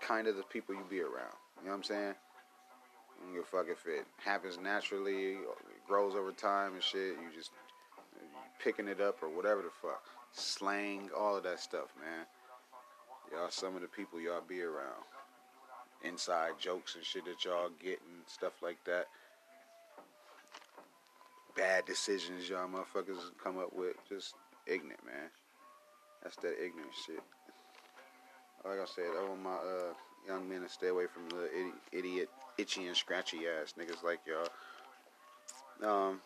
[0.00, 1.36] kind of the people you be around.
[1.60, 2.14] You know what I'm saying?
[3.32, 5.38] You fuck if it happens naturally, it
[5.86, 7.16] grows over time and shit.
[7.20, 7.50] You just
[8.62, 10.02] picking it up or whatever the fuck.
[10.32, 12.26] Slang, all of that stuff, man.
[13.30, 15.04] Y'all some of the people y'all be around.
[16.02, 19.06] Inside jokes and shit that y'all get and stuff like that.
[21.56, 23.96] Bad decisions y'all motherfuckers come up with.
[24.08, 24.34] Just
[24.66, 25.30] ignorant, man.
[26.22, 27.20] That's that ignorant shit.
[28.64, 29.92] Like I said, I want my uh,
[30.26, 31.48] young men to stay away from the
[31.92, 34.48] idiot, itchy and scratchy ass niggas like y'all.
[35.82, 36.20] Um,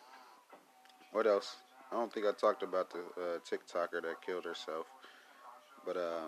[1.11, 1.55] what else?
[1.91, 4.85] I don't think I talked about the uh, TikToker that killed herself,
[5.85, 6.27] but uh,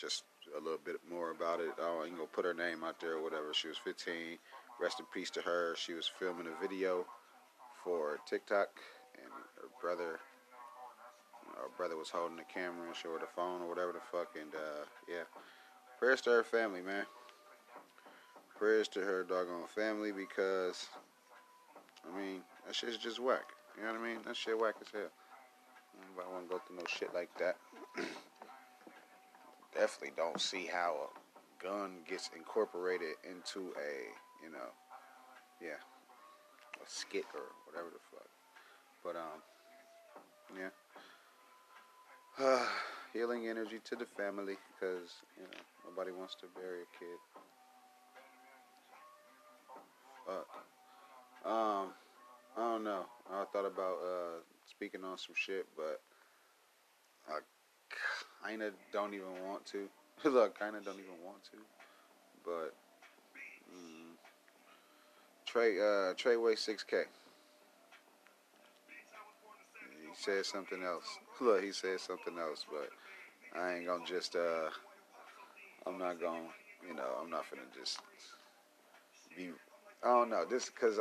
[0.00, 0.24] just
[0.58, 1.70] a little bit more about it.
[1.80, 3.52] I ain't gonna put her name out there or whatever.
[3.52, 4.14] She was 15.
[4.80, 5.74] Rest in peace to her.
[5.76, 7.04] She was filming a video
[7.82, 8.68] for TikTok,
[9.14, 10.20] and her brother
[11.60, 14.34] our brother was holding the camera and showed the phone or whatever the fuck.
[14.40, 15.24] And uh, yeah,
[15.98, 17.04] prayers to her family, man.
[18.58, 20.86] prayers to her doggone family because,
[22.06, 23.44] I mean, that shit's just whack.
[23.76, 24.18] You know what I mean?
[24.26, 25.10] That shit whack as hell.
[26.16, 27.56] Nobody want to go through no shit like that.
[29.74, 34.70] Definitely don't see how a gun gets incorporated into a, you know,
[35.60, 35.78] yeah,
[36.90, 38.28] skit or whatever the fuck.
[39.04, 39.40] But um,
[40.58, 40.70] yeah.
[42.38, 42.66] Uh,
[43.12, 47.18] healing energy to the family because you know nobody wants to bury a kid.
[50.26, 50.46] Fuck.
[51.44, 51.88] Um,
[52.56, 53.06] I don't know.
[53.32, 56.00] I thought about uh, speaking on some shit, but
[57.28, 57.38] I
[58.48, 59.88] kinda don't even want to.
[60.24, 61.58] Look, kinda don't even want to,
[62.44, 62.74] but
[63.72, 63.99] mm,
[65.50, 67.02] Trey uh, Treyway six K.
[70.00, 71.18] He said something else.
[71.40, 72.90] Look, he said something else, but
[73.60, 74.70] I ain't gonna just uh,
[75.86, 76.46] I'm not gonna,
[76.86, 77.98] you know, I'm not gonna just
[79.36, 79.48] be.
[80.04, 81.00] I don't know, this because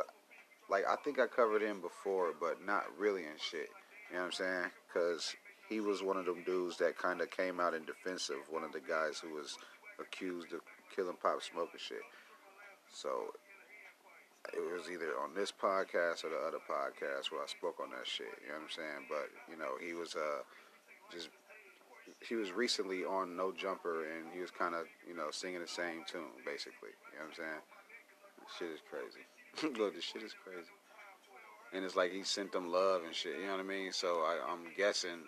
[0.67, 3.69] like I think I covered him before, but not really in shit.
[4.09, 4.65] You know what I'm saying?
[4.87, 5.35] Because
[5.69, 8.63] he was one of them dudes that kind of came out in defense of one
[8.63, 9.59] of the guys who was
[9.99, 10.61] accused of
[10.95, 12.01] killing Pop Smoke and shit.
[12.91, 13.31] So
[14.53, 18.07] it was either on this podcast or the other podcast where I spoke on that
[18.07, 18.27] shit.
[18.41, 19.01] You know what I'm saying?
[19.09, 20.43] But you know, he was uh
[21.11, 21.29] just
[22.21, 25.67] he was recently on No Jumper and he was kind of you know singing the
[25.67, 26.93] same tune basically.
[27.13, 27.63] You know what I'm saying?
[28.41, 29.23] This shit is crazy.
[29.79, 30.71] Look, this shit is crazy.
[31.73, 33.37] And it's like he sent them love and shit.
[33.39, 33.91] You know what I mean?
[33.91, 35.21] So I, I'm guessing,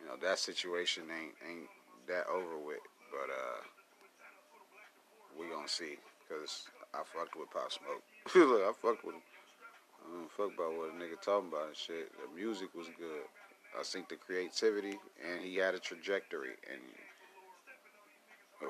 [0.00, 1.68] you know, that situation ain't ain't
[2.06, 2.78] that over with.
[3.10, 3.62] But uh,
[5.38, 5.96] we gonna see.
[6.28, 8.02] Cause I fucked with Pop Smoke.
[8.34, 9.22] Look, I fucked with him.
[10.04, 12.12] I don't fuck about what a nigga talking about and shit.
[12.12, 13.26] The music was good.
[13.78, 16.80] I think the creativity and he had a trajectory and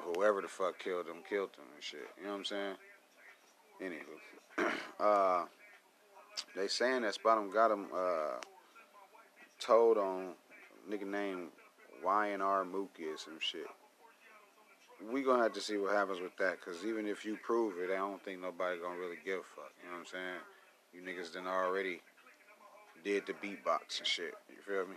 [0.03, 2.09] whoever the fuck killed him killed him and shit.
[2.19, 2.77] You know what I'm saying?
[3.83, 5.45] Anywho, uh,
[6.57, 8.39] they saying that Spotemgottem uh,
[9.61, 10.35] told on
[10.91, 11.49] nigga named
[12.03, 13.67] Y&R Mookie or some shit.
[15.13, 17.93] We gonna have to see what happens with that, cause even if you prove it,
[17.93, 19.73] I don't think nobody gonna really give a fuck.
[19.83, 20.41] You know what I'm saying?
[20.93, 22.01] You niggas done already
[23.03, 24.35] did the beatbox and shit.
[24.49, 24.97] You feel me?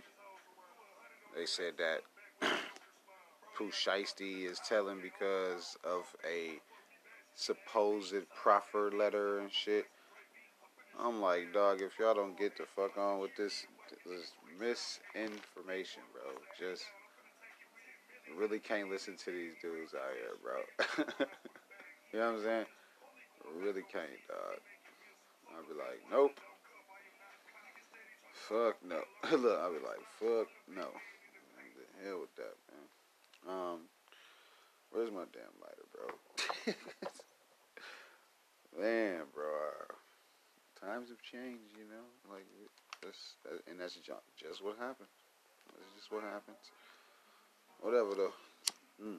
[1.36, 2.00] They said that
[3.56, 6.58] Pooh Shiesty is telling because of a
[7.34, 9.86] supposed proffer letter and shit.
[10.98, 13.66] I'm like, dog, if y'all don't get the fuck on with this,
[14.04, 16.84] this misinformation, bro, just
[18.36, 20.58] really can't listen to these dudes out here, bro.
[22.12, 22.66] you know what I'm saying?
[23.60, 24.60] Really can't, dog.
[25.54, 26.38] I'll be like, nope.
[28.48, 29.00] Fuck no.
[29.36, 30.88] Look, I'll be like, fuck no.
[31.76, 32.86] The hell with that, man.
[33.48, 33.78] Um,
[34.90, 36.74] where's my damn lighter, bro?
[38.78, 39.90] Man, bro,
[40.78, 42.06] times have changed, you know.
[42.30, 42.46] Like
[43.02, 43.34] that's
[43.66, 45.10] and that's just what happens.
[45.74, 46.62] That's just what happens.
[47.80, 48.32] Whatever though.
[49.02, 49.18] Mm.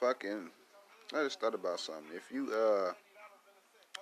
[0.00, 0.48] Motherfucking.
[1.14, 2.04] I just thought about something.
[2.14, 2.92] If you uh,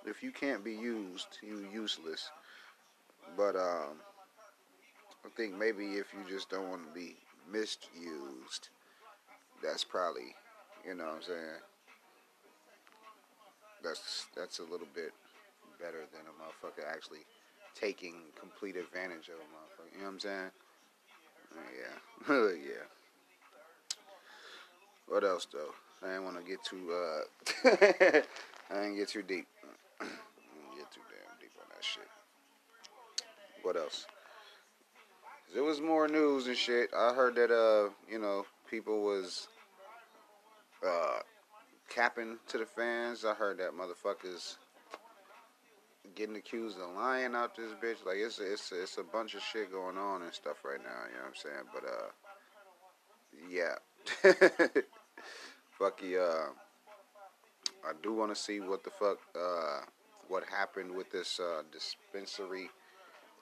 [0.05, 2.29] if you can't be used, you useless.
[3.35, 3.99] But um,
[5.25, 7.15] I think maybe if you just don't want to be
[7.51, 8.69] misused,
[9.63, 10.35] that's probably,
[10.85, 11.61] you know what I'm saying.
[13.83, 15.11] That's that's a little bit
[15.79, 17.25] better than a motherfucker actually
[17.79, 19.93] taking complete advantage of a motherfucker.
[19.93, 20.51] You know what I'm saying?
[22.27, 22.85] Yeah, yeah.
[25.07, 25.71] What else though?
[26.03, 26.91] I didn't want to get too.
[26.91, 28.19] Uh,
[28.71, 29.47] I didn't get too deep.
[29.99, 32.07] get too damn deep on that shit.
[33.63, 34.05] What else?
[35.53, 36.89] There was more news and shit.
[36.95, 39.47] I heard that uh, you know, people was
[40.85, 41.19] uh
[41.89, 43.25] capping to the fans.
[43.25, 44.57] I heard that motherfuckers
[46.15, 48.05] getting accused of lying out this bitch.
[48.05, 51.05] Like it's it's it's a bunch of shit going on and stuff right now.
[51.09, 51.65] You know what I'm saying?
[51.73, 52.09] But uh,
[53.49, 54.81] yeah.
[55.79, 56.49] Fucky, uh,
[57.85, 59.81] I do want to see what the fuck, uh,
[60.27, 62.69] what happened with this uh, dispensary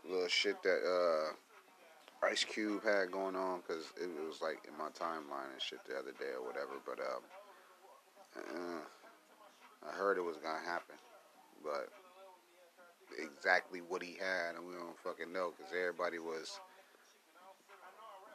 [0.07, 4.89] little shit that uh, Ice Cube had going on because it was like in my
[4.89, 6.73] timeline and shit the other day or whatever.
[6.85, 7.23] But um,
[8.37, 10.95] uh, I heard it was gonna happen,
[11.63, 11.89] but
[13.17, 16.59] exactly what he had, and we don't fucking know because everybody was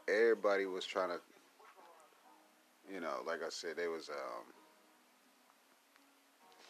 [0.09, 1.21] everybody was trying to,
[2.93, 4.45] you know, like I said, they was um,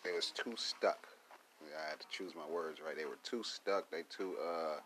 [0.04, 1.06] they was too stuck.
[1.60, 2.96] I had to choose my words right.
[2.96, 3.90] They were too stuck.
[3.90, 4.80] They too, uh,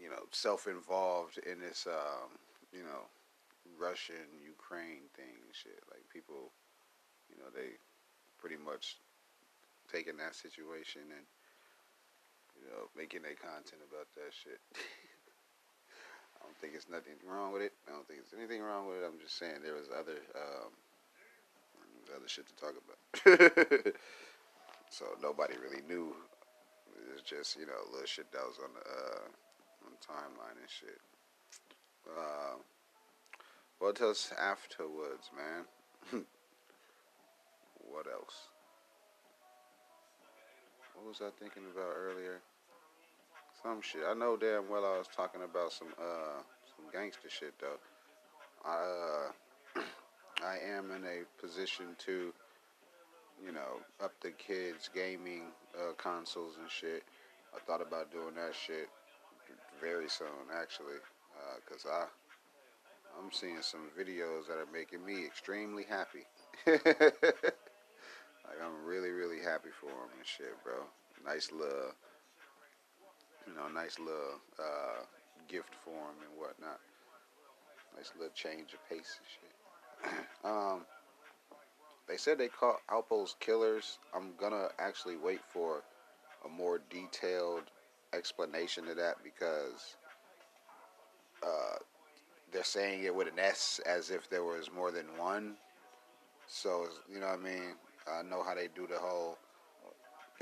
[0.00, 2.36] you know, self-involved in this, um,
[2.72, 3.08] you know,
[3.80, 5.80] Russian Ukraine thing and shit.
[5.90, 6.52] Like people,
[7.30, 7.80] you know, they
[8.38, 8.96] pretty much
[9.92, 11.26] taking that situation and
[12.56, 14.60] you know making their content about that shit.
[16.40, 17.72] I don't think it's nothing wrong with it.
[17.88, 19.04] I don't think it's anything wrong with it.
[19.06, 20.72] I'm just saying there was other um,
[22.16, 22.98] other shit to talk about.
[24.90, 26.14] so nobody really knew.
[27.14, 29.28] It's just you know a little shit that was on the uh,
[29.84, 31.00] on the timeline and shit.
[32.08, 32.56] Uh,
[33.78, 35.64] what else afterwards, man?
[37.90, 38.48] what else?
[40.94, 42.40] What was I thinking about earlier?
[43.62, 44.02] Some shit.
[44.08, 46.40] I know damn well I was talking about some uh
[46.76, 47.78] some gangster shit though.
[48.64, 49.30] I
[49.76, 49.80] uh
[50.44, 52.32] I am in a position to,
[53.44, 57.04] you know, up the kids' gaming uh, consoles and shit.
[57.54, 58.88] I thought about doing that shit
[59.80, 60.96] very soon, actually,
[61.66, 62.04] because uh, I
[63.18, 66.24] I'm seeing some videos that are making me extremely happy.
[66.66, 66.82] like
[68.62, 70.84] I'm really, really happy for them and shit, bro.
[71.26, 71.92] Nice little,
[73.50, 75.02] you know, nice little uh,
[75.48, 76.78] gift for him and whatnot.
[77.96, 80.24] Nice little change of pace and shit.
[80.44, 80.82] um,
[82.08, 83.98] they said they caught Alpo's killers.
[84.14, 85.82] I'm gonna actually wait for
[86.44, 87.64] a more detailed
[88.12, 89.96] explanation of that because
[91.42, 91.78] uh,
[92.52, 95.54] they're saying it with an S as if there was more than one.
[96.46, 97.74] So you know what I mean.
[98.10, 99.38] I know how they do the whole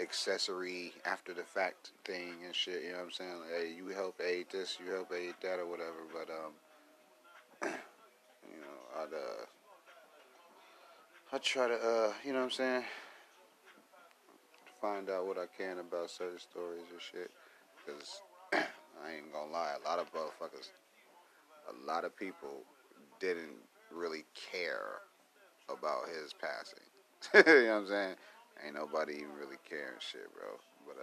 [0.00, 2.82] accessory after the fact thing and shit.
[2.84, 3.40] You know what I'm saying?
[3.40, 6.06] Like, hey, you help aid this, you help aid that, or whatever.
[6.12, 6.52] But um,
[8.50, 9.44] you know, I'd uh,
[11.32, 12.84] I try to uh, you know what I'm saying,
[14.80, 17.30] find out what I can about certain stories and shit.
[17.86, 18.22] Cause
[18.52, 20.70] I ain't gonna lie, a lot of motherfuckers,
[21.68, 22.62] a lot of people
[23.20, 23.56] didn't
[23.92, 25.00] really care
[25.68, 26.78] about his passing.
[27.34, 28.14] you know what I'm saying?
[28.64, 30.48] Ain't nobody even really caring shit, bro.
[30.86, 30.96] But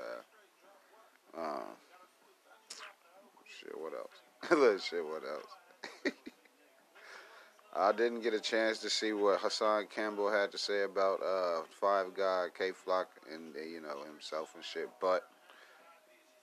[1.38, 1.76] uh, um,
[3.60, 3.74] shit.
[3.80, 4.12] What else?
[4.52, 5.04] Little shit.
[5.04, 6.14] What else?
[7.78, 11.64] I didn't get a chance to see what Hassan Campbell had to say about uh,
[11.80, 14.90] Five Guy, Kay Flock, and uh, you know himself and shit.
[15.02, 15.28] But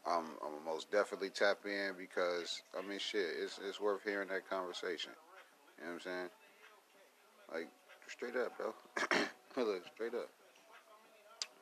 [0.07, 4.49] I'm, I'm most definitely tap in because I mean shit, it's it's worth hearing that
[4.49, 5.13] conversation.
[5.79, 6.29] You know what I'm saying?
[7.53, 7.69] Like
[8.09, 8.75] straight up, bro.
[9.65, 10.29] Look, straight up.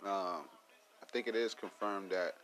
[0.04, 0.44] Um,
[1.02, 2.34] I think it is confirmed that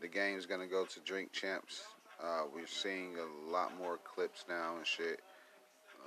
[0.00, 1.82] the game's gonna go to Drink Champs.
[2.22, 5.20] Uh, we're seeing a lot more clips now and shit.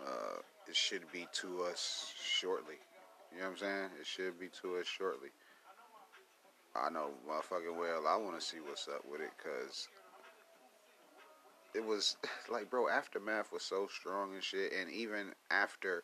[0.06, 2.76] Uh, it should be to us shortly.
[3.32, 3.90] You know what I'm saying?
[4.00, 5.30] It should be to us shortly.
[6.76, 9.88] I know motherfucking well I want to see what's up with it because
[11.74, 12.18] it was
[12.52, 14.74] like, bro, Aftermath was so strong and shit.
[14.74, 16.04] And even after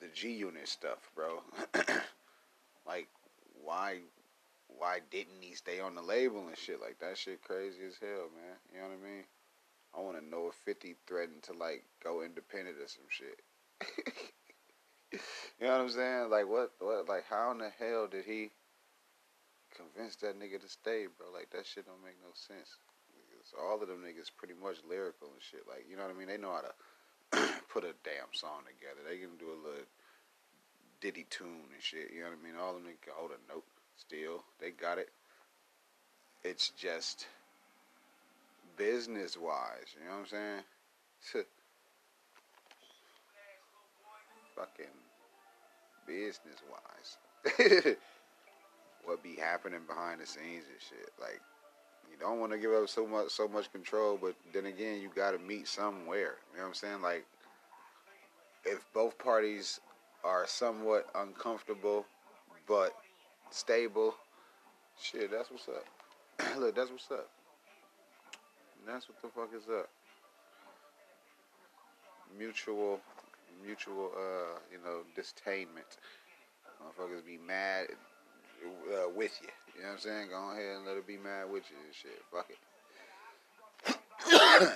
[0.00, 1.42] the G Unit stuff, bro,
[2.86, 3.08] like,
[3.66, 3.98] why
[4.68, 7.18] why didn't he stay on the label and shit like that?
[7.18, 8.56] Shit crazy as hell, man.
[8.72, 9.24] You know what I mean?
[9.96, 13.42] I want to know if Fifty threatened to like go independent or some shit.
[15.12, 16.30] you know what I'm saying?
[16.30, 16.70] Like what?
[16.78, 17.08] What?
[17.08, 18.50] Like how in the hell did he
[19.74, 21.26] convince that nigga to stay, bro?
[21.34, 22.78] Like that shit don't make no sense.
[23.26, 25.66] Because all of them niggas pretty much lyrical and shit.
[25.66, 26.28] Like you know what I mean?
[26.28, 26.74] They know how to
[27.72, 29.02] put a damn song together.
[29.02, 29.88] They can do a little
[31.00, 32.10] ditty tune and shit.
[32.14, 32.60] You know what I mean?
[32.60, 33.64] All of them niggas hold a note
[33.96, 34.44] still.
[34.60, 35.08] They got it.
[36.44, 37.26] It's just
[38.76, 39.94] business wise.
[39.98, 40.62] You know what I'm saying?
[44.56, 44.86] Fucking
[46.06, 47.96] business wise.
[49.04, 51.12] what be happening behind the scenes and shit.
[51.20, 51.40] Like
[52.10, 55.10] you don't want to give up so much so much control, but then again, you
[55.14, 56.36] got to meet somewhere.
[56.52, 57.02] You know what I'm saying?
[57.02, 57.24] Like
[58.64, 59.80] if both parties
[60.26, 62.04] are somewhat uncomfortable
[62.66, 62.92] but
[63.50, 64.14] stable,
[65.00, 65.84] shit, that's what's up.
[66.58, 67.28] Look, that's what's up.
[68.86, 69.88] That's what the fuck is up.
[72.36, 73.00] Mutual,
[73.64, 75.98] mutual, uh, you know, disdainment.
[76.82, 77.86] Motherfuckers be mad
[78.92, 79.48] uh, with you.
[79.76, 80.28] You know what I'm saying?
[80.30, 82.22] Go ahead and let it be mad with you and shit.
[82.32, 82.58] Fuck it.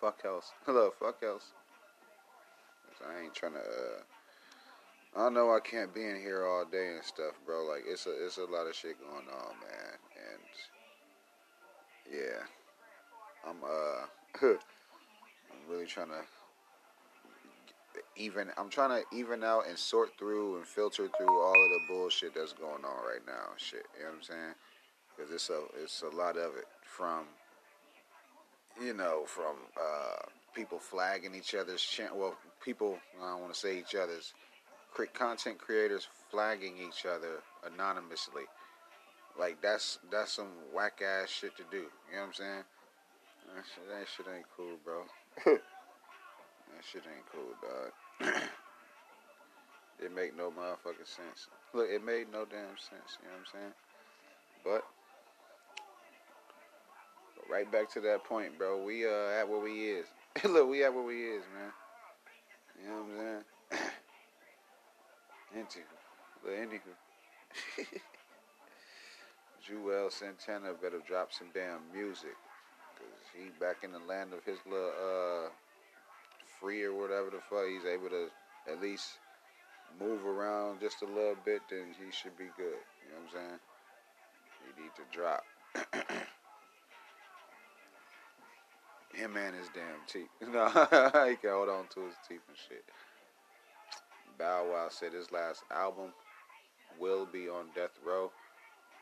[0.00, 0.52] fuck else.
[0.64, 1.52] Hello, fuck else.
[3.06, 4.02] I ain't trying to uh,
[5.16, 7.64] I know I can't be in here all day and stuff, bro.
[7.64, 9.98] Like it's a it's a lot of shit going on, man.
[10.16, 10.40] And
[12.12, 12.44] yeah,
[13.48, 14.06] I'm uh,
[14.46, 16.22] I'm really trying to
[18.16, 18.50] even.
[18.56, 22.34] I'm trying to even out and sort through and filter through all of the bullshit
[22.34, 23.54] that's going on right now.
[23.56, 24.54] Shit, you know what I'm saying?
[25.16, 27.24] Because it's a it's a lot of it from
[28.80, 32.18] you know from uh, people flagging each other's channel.
[32.18, 34.32] Well, people I want to say each other's
[35.14, 38.42] content creators flagging each other anonymously.
[39.38, 41.78] Like that's that's some whack ass shit to do.
[41.78, 42.64] You know what I'm saying?
[43.54, 45.02] That shit, that shit ain't cool, bro.
[45.44, 48.34] that shit ain't cool, dog.
[50.04, 51.48] it make no motherfucking sense.
[51.72, 53.18] Look, it made no damn sense.
[53.22, 53.72] You know what I'm saying?
[54.64, 54.84] But
[57.50, 58.82] right back to that point, bro.
[58.84, 60.06] We uh at where we is.
[60.44, 61.72] Look, we at where we is, man.
[62.80, 63.44] You know what I'm
[65.52, 65.60] saying?
[65.60, 65.78] Into.
[66.42, 66.94] But anywho.
[69.66, 72.36] Juelz Santana better drop some damn music.
[72.96, 75.50] Cause he back in the land of his little uh
[76.60, 77.66] free or whatever the fuck.
[77.68, 78.28] He's able to
[78.70, 79.18] at least
[79.98, 82.78] move around just a little bit, then he should be good.
[83.02, 83.60] You know what I'm saying?
[84.76, 85.44] He need to drop.
[89.20, 90.30] Him and his damn teeth.
[90.50, 90.66] No,
[91.28, 92.84] he can hold on to his teeth and shit.
[94.38, 96.14] Bow Wow said his last album
[96.98, 98.30] will be on Death Row.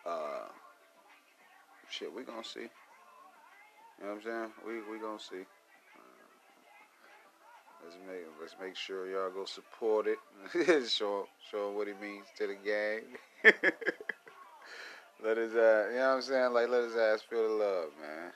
[0.05, 0.49] Uh,
[1.89, 2.63] shit, we gonna see.
[2.63, 2.69] You
[4.03, 4.51] know what I'm saying?
[4.67, 5.43] We we gonna see.
[5.95, 6.25] Uh,
[7.85, 10.19] let's make let's make sure y'all go support it.
[10.89, 13.03] show show what he means to the gang.
[15.25, 16.53] let his uh, you know what I'm saying?
[16.53, 18.33] Like let his ass feel the love, man.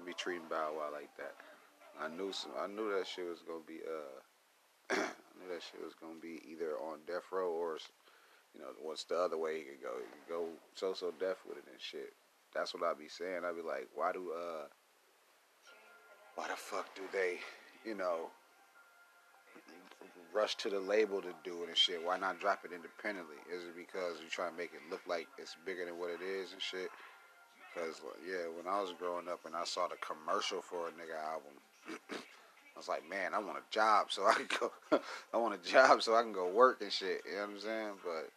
[0.00, 1.36] Don't be treating Bow Wow like that.
[2.00, 2.52] I knew some.
[2.58, 4.96] I knew that shit was gonna be uh.
[4.96, 7.76] I knew that shit was gonna be either on death row or,
[8.54, 9.92] you know, what's the other way he could go?
[10.00, 12.14] He could go so so deaf with it and shit.
[12.54, 13.44] That's what I'd be saying.
[13.44, 14.72] I'd be like, why do uh,
[16.34, 17.36] why the fuck do they,
[17.84, 18.30] you know,
[20.32, 22.02] rush to the label to do it and shit?
[22.02, 23.36] Why not drop it independently?
[23.52, 26.24] Is it because you try to make it look like it's bigger than what it
[26.24, 26.88] is and shit?
[27.74, 31.18] Because yeah, when I was growing up and I saw the commercial for a nigga
[31.22, 31.52] album.
[32.74, 34.72] I was like, man, I want a job so I can go.
[35.34, 37.22] I want a job so I can go work and shit.
[37.26, 37.92] You know what I'm saying?
[38.04, 38.30] But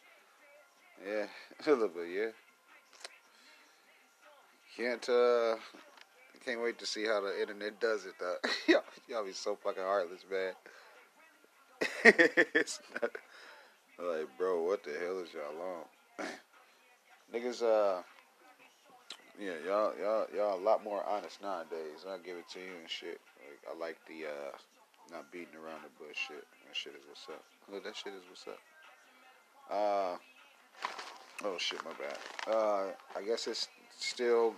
[1.07, 1.25] yeah,
[1.65, 2.29] a little bit, yeah.
[4.75, 5.55] Can't uh,
[6.43, 8.13] can't wait to see how the internet does it.
[8.19, 8.35] Though.
[8.67, 10.53] y'all, y'all be so fucking heartless, man.
[12.03, 13.11] it's not
[13.99, 15.85] like, bro, what the hell is y'all
[16.19, 16.25] on?
[17.33, 18.01] Niggas, uh,
[19.39, 22.05] yeah, y'all, y'all, y'all a lot more honest nowadays.
[22.07, 23.19] I give it to you and shit.
[23.39, 24.57] Like, I like the uh,
[25.11, 26.45] not beating around the bush shit.
[26.67, 27.43] That shit is what's up.
[27.71, 28.59] Look, that shit is what's up.
[29.71, 30.17] Uh,
[31.45, 32.17] oh shit, my bad.
[32.47, 33.67] Uh, I guess it's
[33.97, 34.55] still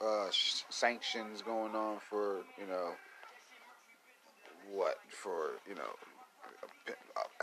[0.00, 2.92] uh, sanctions going on for you know
[4.72, 5.90] what for you know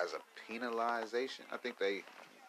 [0.03, 1.41] as a penalization.
[1.51, 2.03] I think they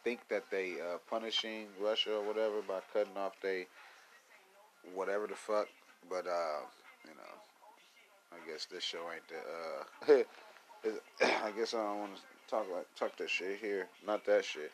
[0.05, 3.67] think that they uh, punishing Russia or whatever by cutting off they
[4.95, 5.69] whatever the fuck.
[6.09, 6.61] But uh,
[7.05, 7.35] you know,
[8.33, 10.15] I guess this show ain't the.
[10.15, 10.25] Uh,
[11.23, 14.71] I guess I don't want to talk like talk that shit here, not that shit,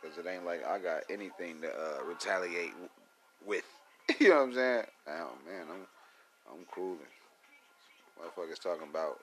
[0.00, 2.72] because it ain't like I got anything to uh, retaliate
[3.46, 3.64] with.
[4.18, 4.84] you know what I'm saying?
[5.08, 5.86] Oh man, I'm
[6.52, 6.96] I'm cool.
[8.18, 9.18] Motherfuckers talking about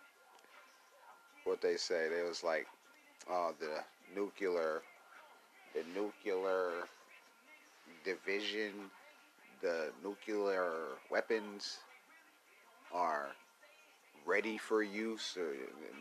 [1.44, 2.08] what they say.
[2.10, 2.66] They was like,
[3.30, 3.84] oh, the
[4.16, 4.82] nuclear,
[5.74, 6.72] the nuclear
[8.04, 8.90] division
[9.62, 10.72] the nuclear
[11.10, 11.80] weapons
[12.94, 13.30] are
[14.26, 15.54] ready for use or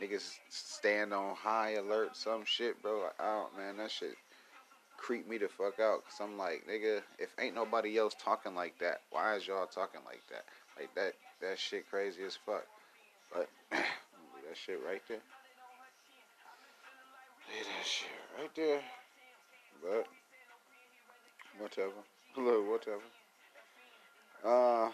[0.02, 4.16] niggas stand on high alert some shit bro I don't man that shit
[4.96, 8.76] creep me the fuck out because i'm like nigga if ain't nobody else talking like
[8.80, 10.44] that why is y'all talking like that?
[10.78, 12.66] Like that that shit crazy as fuck.
[13.32, 13.84] But that
[14.54, 15.18] shit right there.
[17.48, 18.80] Leave that shit right there.
[19.82, 20.06] But
[21.58, 21.92] whatever.
[22.36, 23.02] Look whatever
[24.44, 24.90] uh,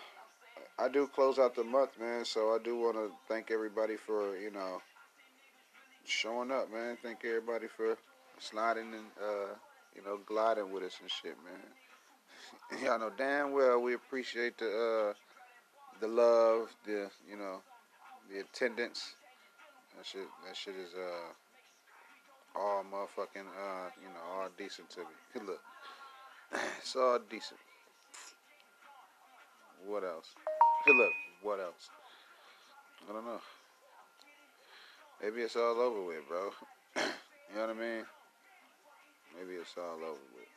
[0.78, 2.24] I do close out the month, man.
[2.24, 4.80] So I do want to thank everybody for you know
[6.04, 6.96] showing up, man.
[7.02, 7.96] Thank everybody for
[8.38, 9.54] sliding and uh,
[9.94, 12.82] you know gliding with us and shit, man.
[12.84, 15.14] Y'all know damn well we appreciate the uh,
[16.00, 17.60] the love, the you know
[18.32, 19.14] the attendance.
[19.96, 25.06] That shit, that shit is uh all motherfucking uh you know all decent to me.
[25.46, 25.60] Look,
[26.80, 27.60] it's all decent.
[29.86, 30.34] What else?
[30.86, 31.12] Look,
[31.42, 31.90] what else?
[33.08, 33.40] I don't know.
[35.22, 36.50] Maybe it's all over with, bro.
[37.50, 38.04] You know what I mean?
[39.38, 40.50] Maybe it's all over with.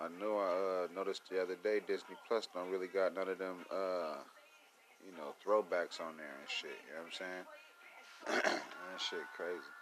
[0.00, 3.38] I know I uh, noticed the other day Disney Plus don't really got none of
[3.38, 4.16] them, uh,
[5.06, 6.74] you know, throwbacks on there and shit.
[6.88, 8.42] You know what I'm saying?
[8.90, 9.77] that shit crazy.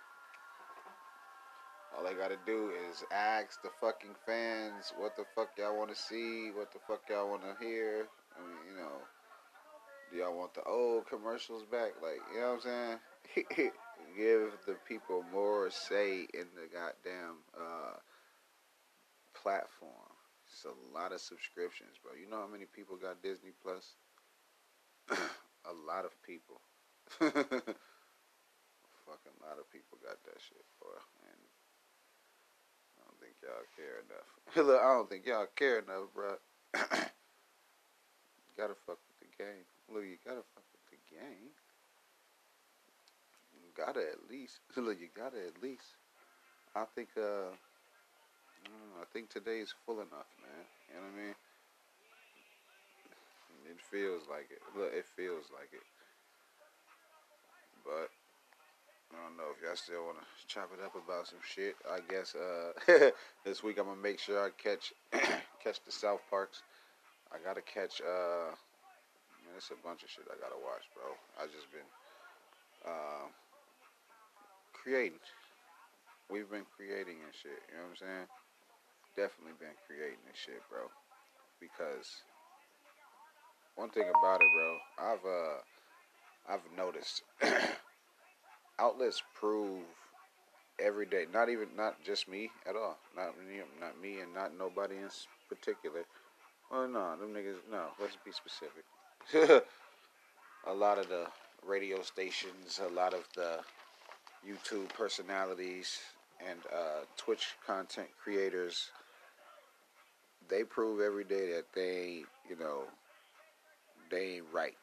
[1.97, 5.97] All they gotta do is ask the fucking fans what the fuck y'all want to
[5.97, 8.09] see, what the fuck y'all want to hear.
[8.36, 9.01] I mean, you know,
[10.11, 11.92] do y'all want the old commercials back?
[12.03, 13.01] Like, you know what I'm saying?
[14.16, 17.99] Give the people more say in the goddamn uh,
[19.34, 20.14] platform.
[20.47, 22.12] It's a lot of subscriptions, bro.
[22.14, 23.97] You know how many people got Disney Plus?
[25.11, 26.61] a lot of people.
[27.18, 27.34] Fucking
[29.42, 30.94] lot of people got that shit, boy.
[31.26, 31.42] And
[32.94, 34.28] I don't think y'all care enough.
[34.57, 36.37] Look, I don't think y'all care enough, bro.
[38.57, 39.64] gotta fuck with the game.
[39.93, 41.53] Look, you gotta fuck with the game.
[43.53, 44.61] You gotta at least.
[44.76, 46.01] Look, you gotta at least.
[46.74, 50.64] I think, uh, I, know, I think today's full enough, man.
[50.89, 51.37] You know what I mean?
[53.68, 54.62] It feels like it.
[54.76, 55.84] Look, it feels like it.
[57.84, 58.11] But
[59.14, 61.76] I don't know if y'all still want to chop it up about some shit.
[61.86, 63.11] I guess uh,
[63.44, 64.92] this week I'm gonna make sure I catch
[65.62, 66.62] catch the South Parks.
[67.30, 68.02] I gotta catch.
[68.02, 68.50] Uh,
[69.46, 71.14] man, it's a bunch of shit I gotta watch, bro.
[71.38, 71.86] I just been
[72.82, 73.30] uh,
[74.74, 75.22] creating.
[76.30, 77.62] We've been creating and shit.
[77.70, 78.26] You know what I'm saying?
[79.14, 80.90] Definitely been creating and shit, bro.
[81.62, 82.11] Because
[83.76, 85.59] one thing about it, bro, I've uh,
[86.50, 87.22] I've noticed
[88.79, 89.83] outlets prove
[90.81, 91.24] every day.
[91.33, 92.99] Not even not just me at all.
[93.16, 95.09] Not me, not me, and not nobody in
[95.49, 96.05] particular.
[96.70, 97.57] Well, no, them niggas.
[97.70, 98.85] No, let's be specific.
[100.66, 101.27] a lot of the
[101.66, 103.59] radio stations, a lot of the
[104.47, 105.99] YouTube personalities,
[106.49, 108.91] and uh, Twitch content creators,
[110.49, 112.83] they prove every day that they, you know,
[114.11, 114.77] they ain't right.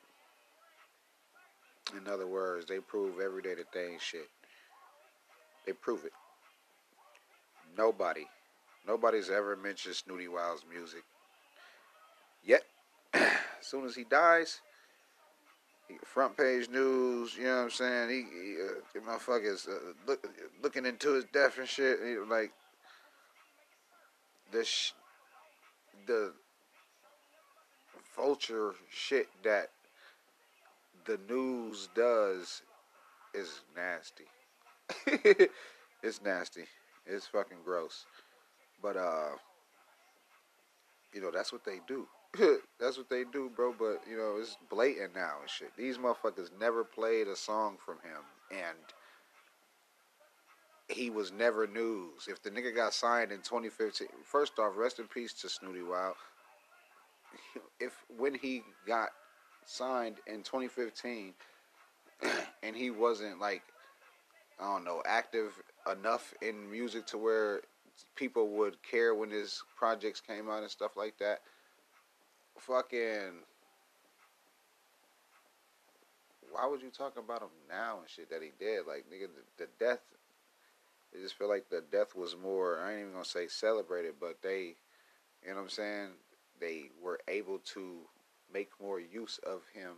[1.91, 4.29] In other words, they prove every day that they ain't shit.
[5.65, 6.13] They prove it.
[7.77, 8.25] Nobody,
[8.87, 11.03] nobody's ever mentioned Snootie Wild's music.
[12.45, 12.63] Yet,
[13.13, 13.21] as
[13.61, 14.61] soon as he dies,
[15.87, 18.09] he, front page news, you know what I'm saying?
[18.09, 20.27] He, he uh, motherfuckers uh, look,
[20.61, 21.99] looking into his death and shit.
[22.05, 22.51] He, like,
[24.51, 24.93] the, sh-
[26.05, 26.33] the
[28.15, 29.69] vulture shit that
[31.05, 32.61] the news does
[33.33, 34.25] is nasty.
[36.03, 36.63] it's nasty.
[37.05, 38.05] It's fucking gross.
[38.81, 39.31] But uh
[41.13, 42.07] you know, that's what they do.
[42.79, 45.71] that's what they do, bro, but you know, it's blatant now and shit.
[45.77, 48.77] These motherfuckers never played a song from him and
[50.89, 52.27] he was never news.
[52.27, 56.15] If the nigga got signed in 2015, first off, rest in peace to Snootie Wild.
[57.79, 59.09] If when he got
[59.67, 61.33] signed in 2015
[62.63, 63.63] and he wasn't like
[64.59, 65.51] I don't know active
[65.91, 67.61] enough in music to where
[68.15, 71.41] people would care when his projects came out and stuff like that.
[72.59, 73.33] Fucking
[76.51, 78.85] why would you talk about him now and shit that he did?
[78.87, 79.99] Like nigga the, the death
[81.15, 84.37] I just feel like the death was more I ain't even gonna say celebrated, but
[84.41, 84.75] they
[85.43, 86.07] you know what I'm saying,
[86.59, 87.97] they were able to
[88.53, 89.91] make more use of him,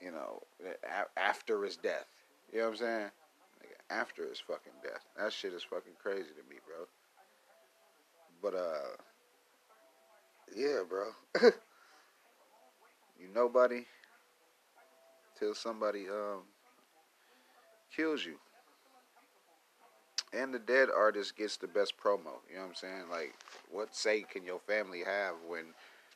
[0.00, 0.42] you know,
[1.16, 2.06] after his death.
[2.52, 3.10] You know what I'm saying?
[3.90, 5.04] After his fucking death.
[5.16, 6.86] That shit is fucking crazy to me, bro.
[8.42, 8.96] But, uh,
[10.54, 11.06] yeah, bro.
[13.18, 13.84] you nobody
[15.38, 16.42] till somebody, um,
[17.94, 18.36] kills you.
[20.32, 22.42] And the dead artist gets the best promo.
[22.50, 23.04] You know what I'm saying?
[23.10, 23.34] Like,
[23.70, 25.66] what say can your family have when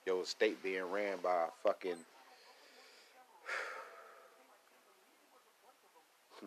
[0.06, 1.96] your state being ran by a fucking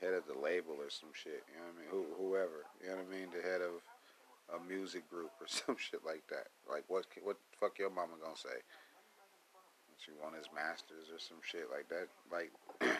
[0.00, 1.44] head of the label or some shit.
[1.52, 1.90] You know what I mean?
[1.90, 2.64] Who, whoever.
[2.82, 3.28] You know what I mean?
[3.34, 3.82] The head of
[4.56, 6.48] a music group or some shit like that.
[6.70, 7.06] Like what?
[7.22, 8.62] What fuck your mama gonna say?
[10.04, 12.08] She want his masters or some shit like that.
[12.32, 12.50] Like.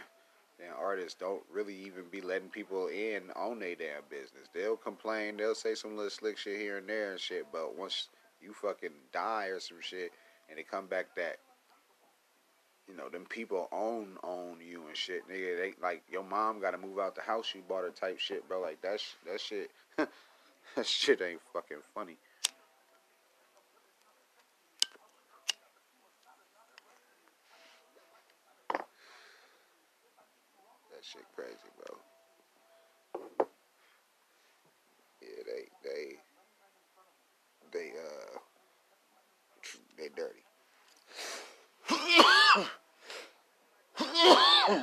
[0.58, 4.48] then artists don't really even be letting people in on their damn business.
[4.52, 8.08] They'll complain, they'll say some little slick shit here and there and shit, but once
[8.40, 10.12] you fucking die or some shit,
[10.48, 11.38] and they come back that
[12.88, 15.58] you know them people own own you and shit, nigga.
[15.58, 18.48] They like your mom got to move out the house you bought her type shit,
[18.48, 18.60] bro.
[18.60, 22.16] Like that sh- that shit that shit ain't fucking funny.
[30.90, 31.96] That shit crazy, bro.
[35.22, 36.16] Yeah, they they
[37.72, 38.38] they uh
[39.96, 40.44] they dirty.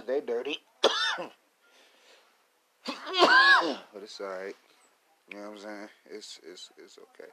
[0.08, 0.60] they dirty.
[3.94, 4.56] but it's alright.
[5.28, 5.90] You know what I'm saying?
[6.08, 7.28] It's it's it's okay.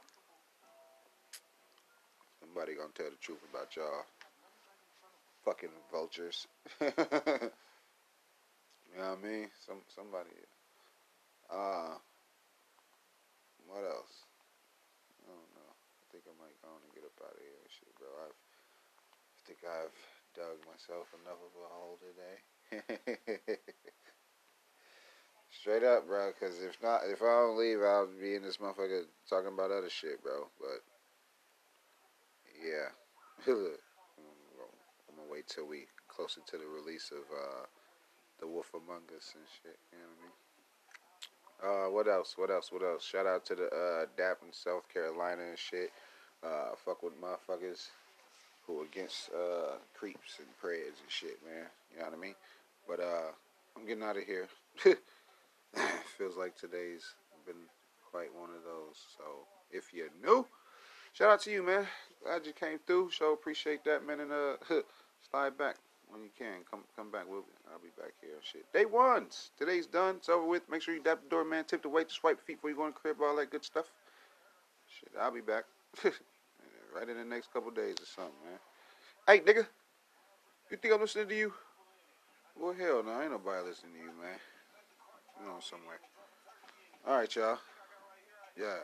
[2.43, 4.03] Somebody gonna tell the truth about y'all.
[5.47, 6.43] Fucking vultures.
[6.83, 6.91] you
[8.99, 9.47] know what I mean?
[9.63, 10.35] Some somebody
[11.47, 11.95] uh
[13.63, 14.27] what else?
[15.23, 15.71] I don't know.
[15.71, 18.11] I think I might go on and get up out of here shit, bro.
[18.27, 19.99] I've, I think I've
[20.35, 22.43] dug myself enough of a hole today.
[25.63, 26.27] Straight up, bro.
[26.27, 29.89] Because if not, if I don't leave, I'll be in this motherfucker talking about other
[29.89, 30.47] shit, bro.
[30.59, 30.83] But
[32.59, 32.91] yeah,
[33.47, 33.55] I'm
[35.15, 37.63] gonna wait till we closer to the release of uh,
[38.41, 39.79] the Wolf Among Us and shit.
[39.93, 41.87] You know what I mean?
[41.87, 42.37] Uh, what else?
[42.37, 42.69] What else?
[42.69, 43.05] What else?
[43.05, 45.91] Shout out to the uh, DAP in South Carolina and shit.
[46.43, 47.87] Uh, fuck with motherfuckers
[48.67, 51.67] who against uh, creeps and preds and shit, man.
[51.89, 52.35] You know what I mean?
[52.85, 53.31] But uh,
[53.77, 54.49] I'm getting out of here.
[56.17, 57.15] Feels like today's
[57.45, 57.55] been
[58.11, 58.97] quite one of those.
[59.17, 59.23] So
[59.71, 60.45] if you're new,
[61.13, 61.87] shout out to you, man.
[62.23, 63.11] Glad you came through.
[63.11, 64.21] Show appreciate that, man.
[64.21, 64.55] And uh,
[65.29, 65.75] slide back
[66.09, 66.61] when you can.
[66.69, 67.23] Come come back.
[67.27, 68.37] We'll I'll be back here.
[68.43, 68.71] Shit.
[68.73, 69.51] Day ones.
[69.57, 70.15] Today's done.
[70.17, 70.69] It's over with.
[70.69, 71.65] Make sure you dap the door, man.
[71.65, 73.17] Tip the weight to swipe feet before you go in the crib.
[73.21, 73.91] All that good stuff.
[74.87, 75.11] Shit.
[75.19, 75.65] I'll be back.
[76.03, 78.59] right in the next couple days or something, man.
[79.27, 79.65] Hey, nigga.
[80.69, 81.53] You think I'm listening to you?
[82.59, 83.21] Well, hell no.
[83.21, 84.39] Ain't nobody listening to you, man.
[85.39, 85.99] You know, somewhere.
[87.07, 87.59] All right, y'all.
[88.57, 88.77] Yeah.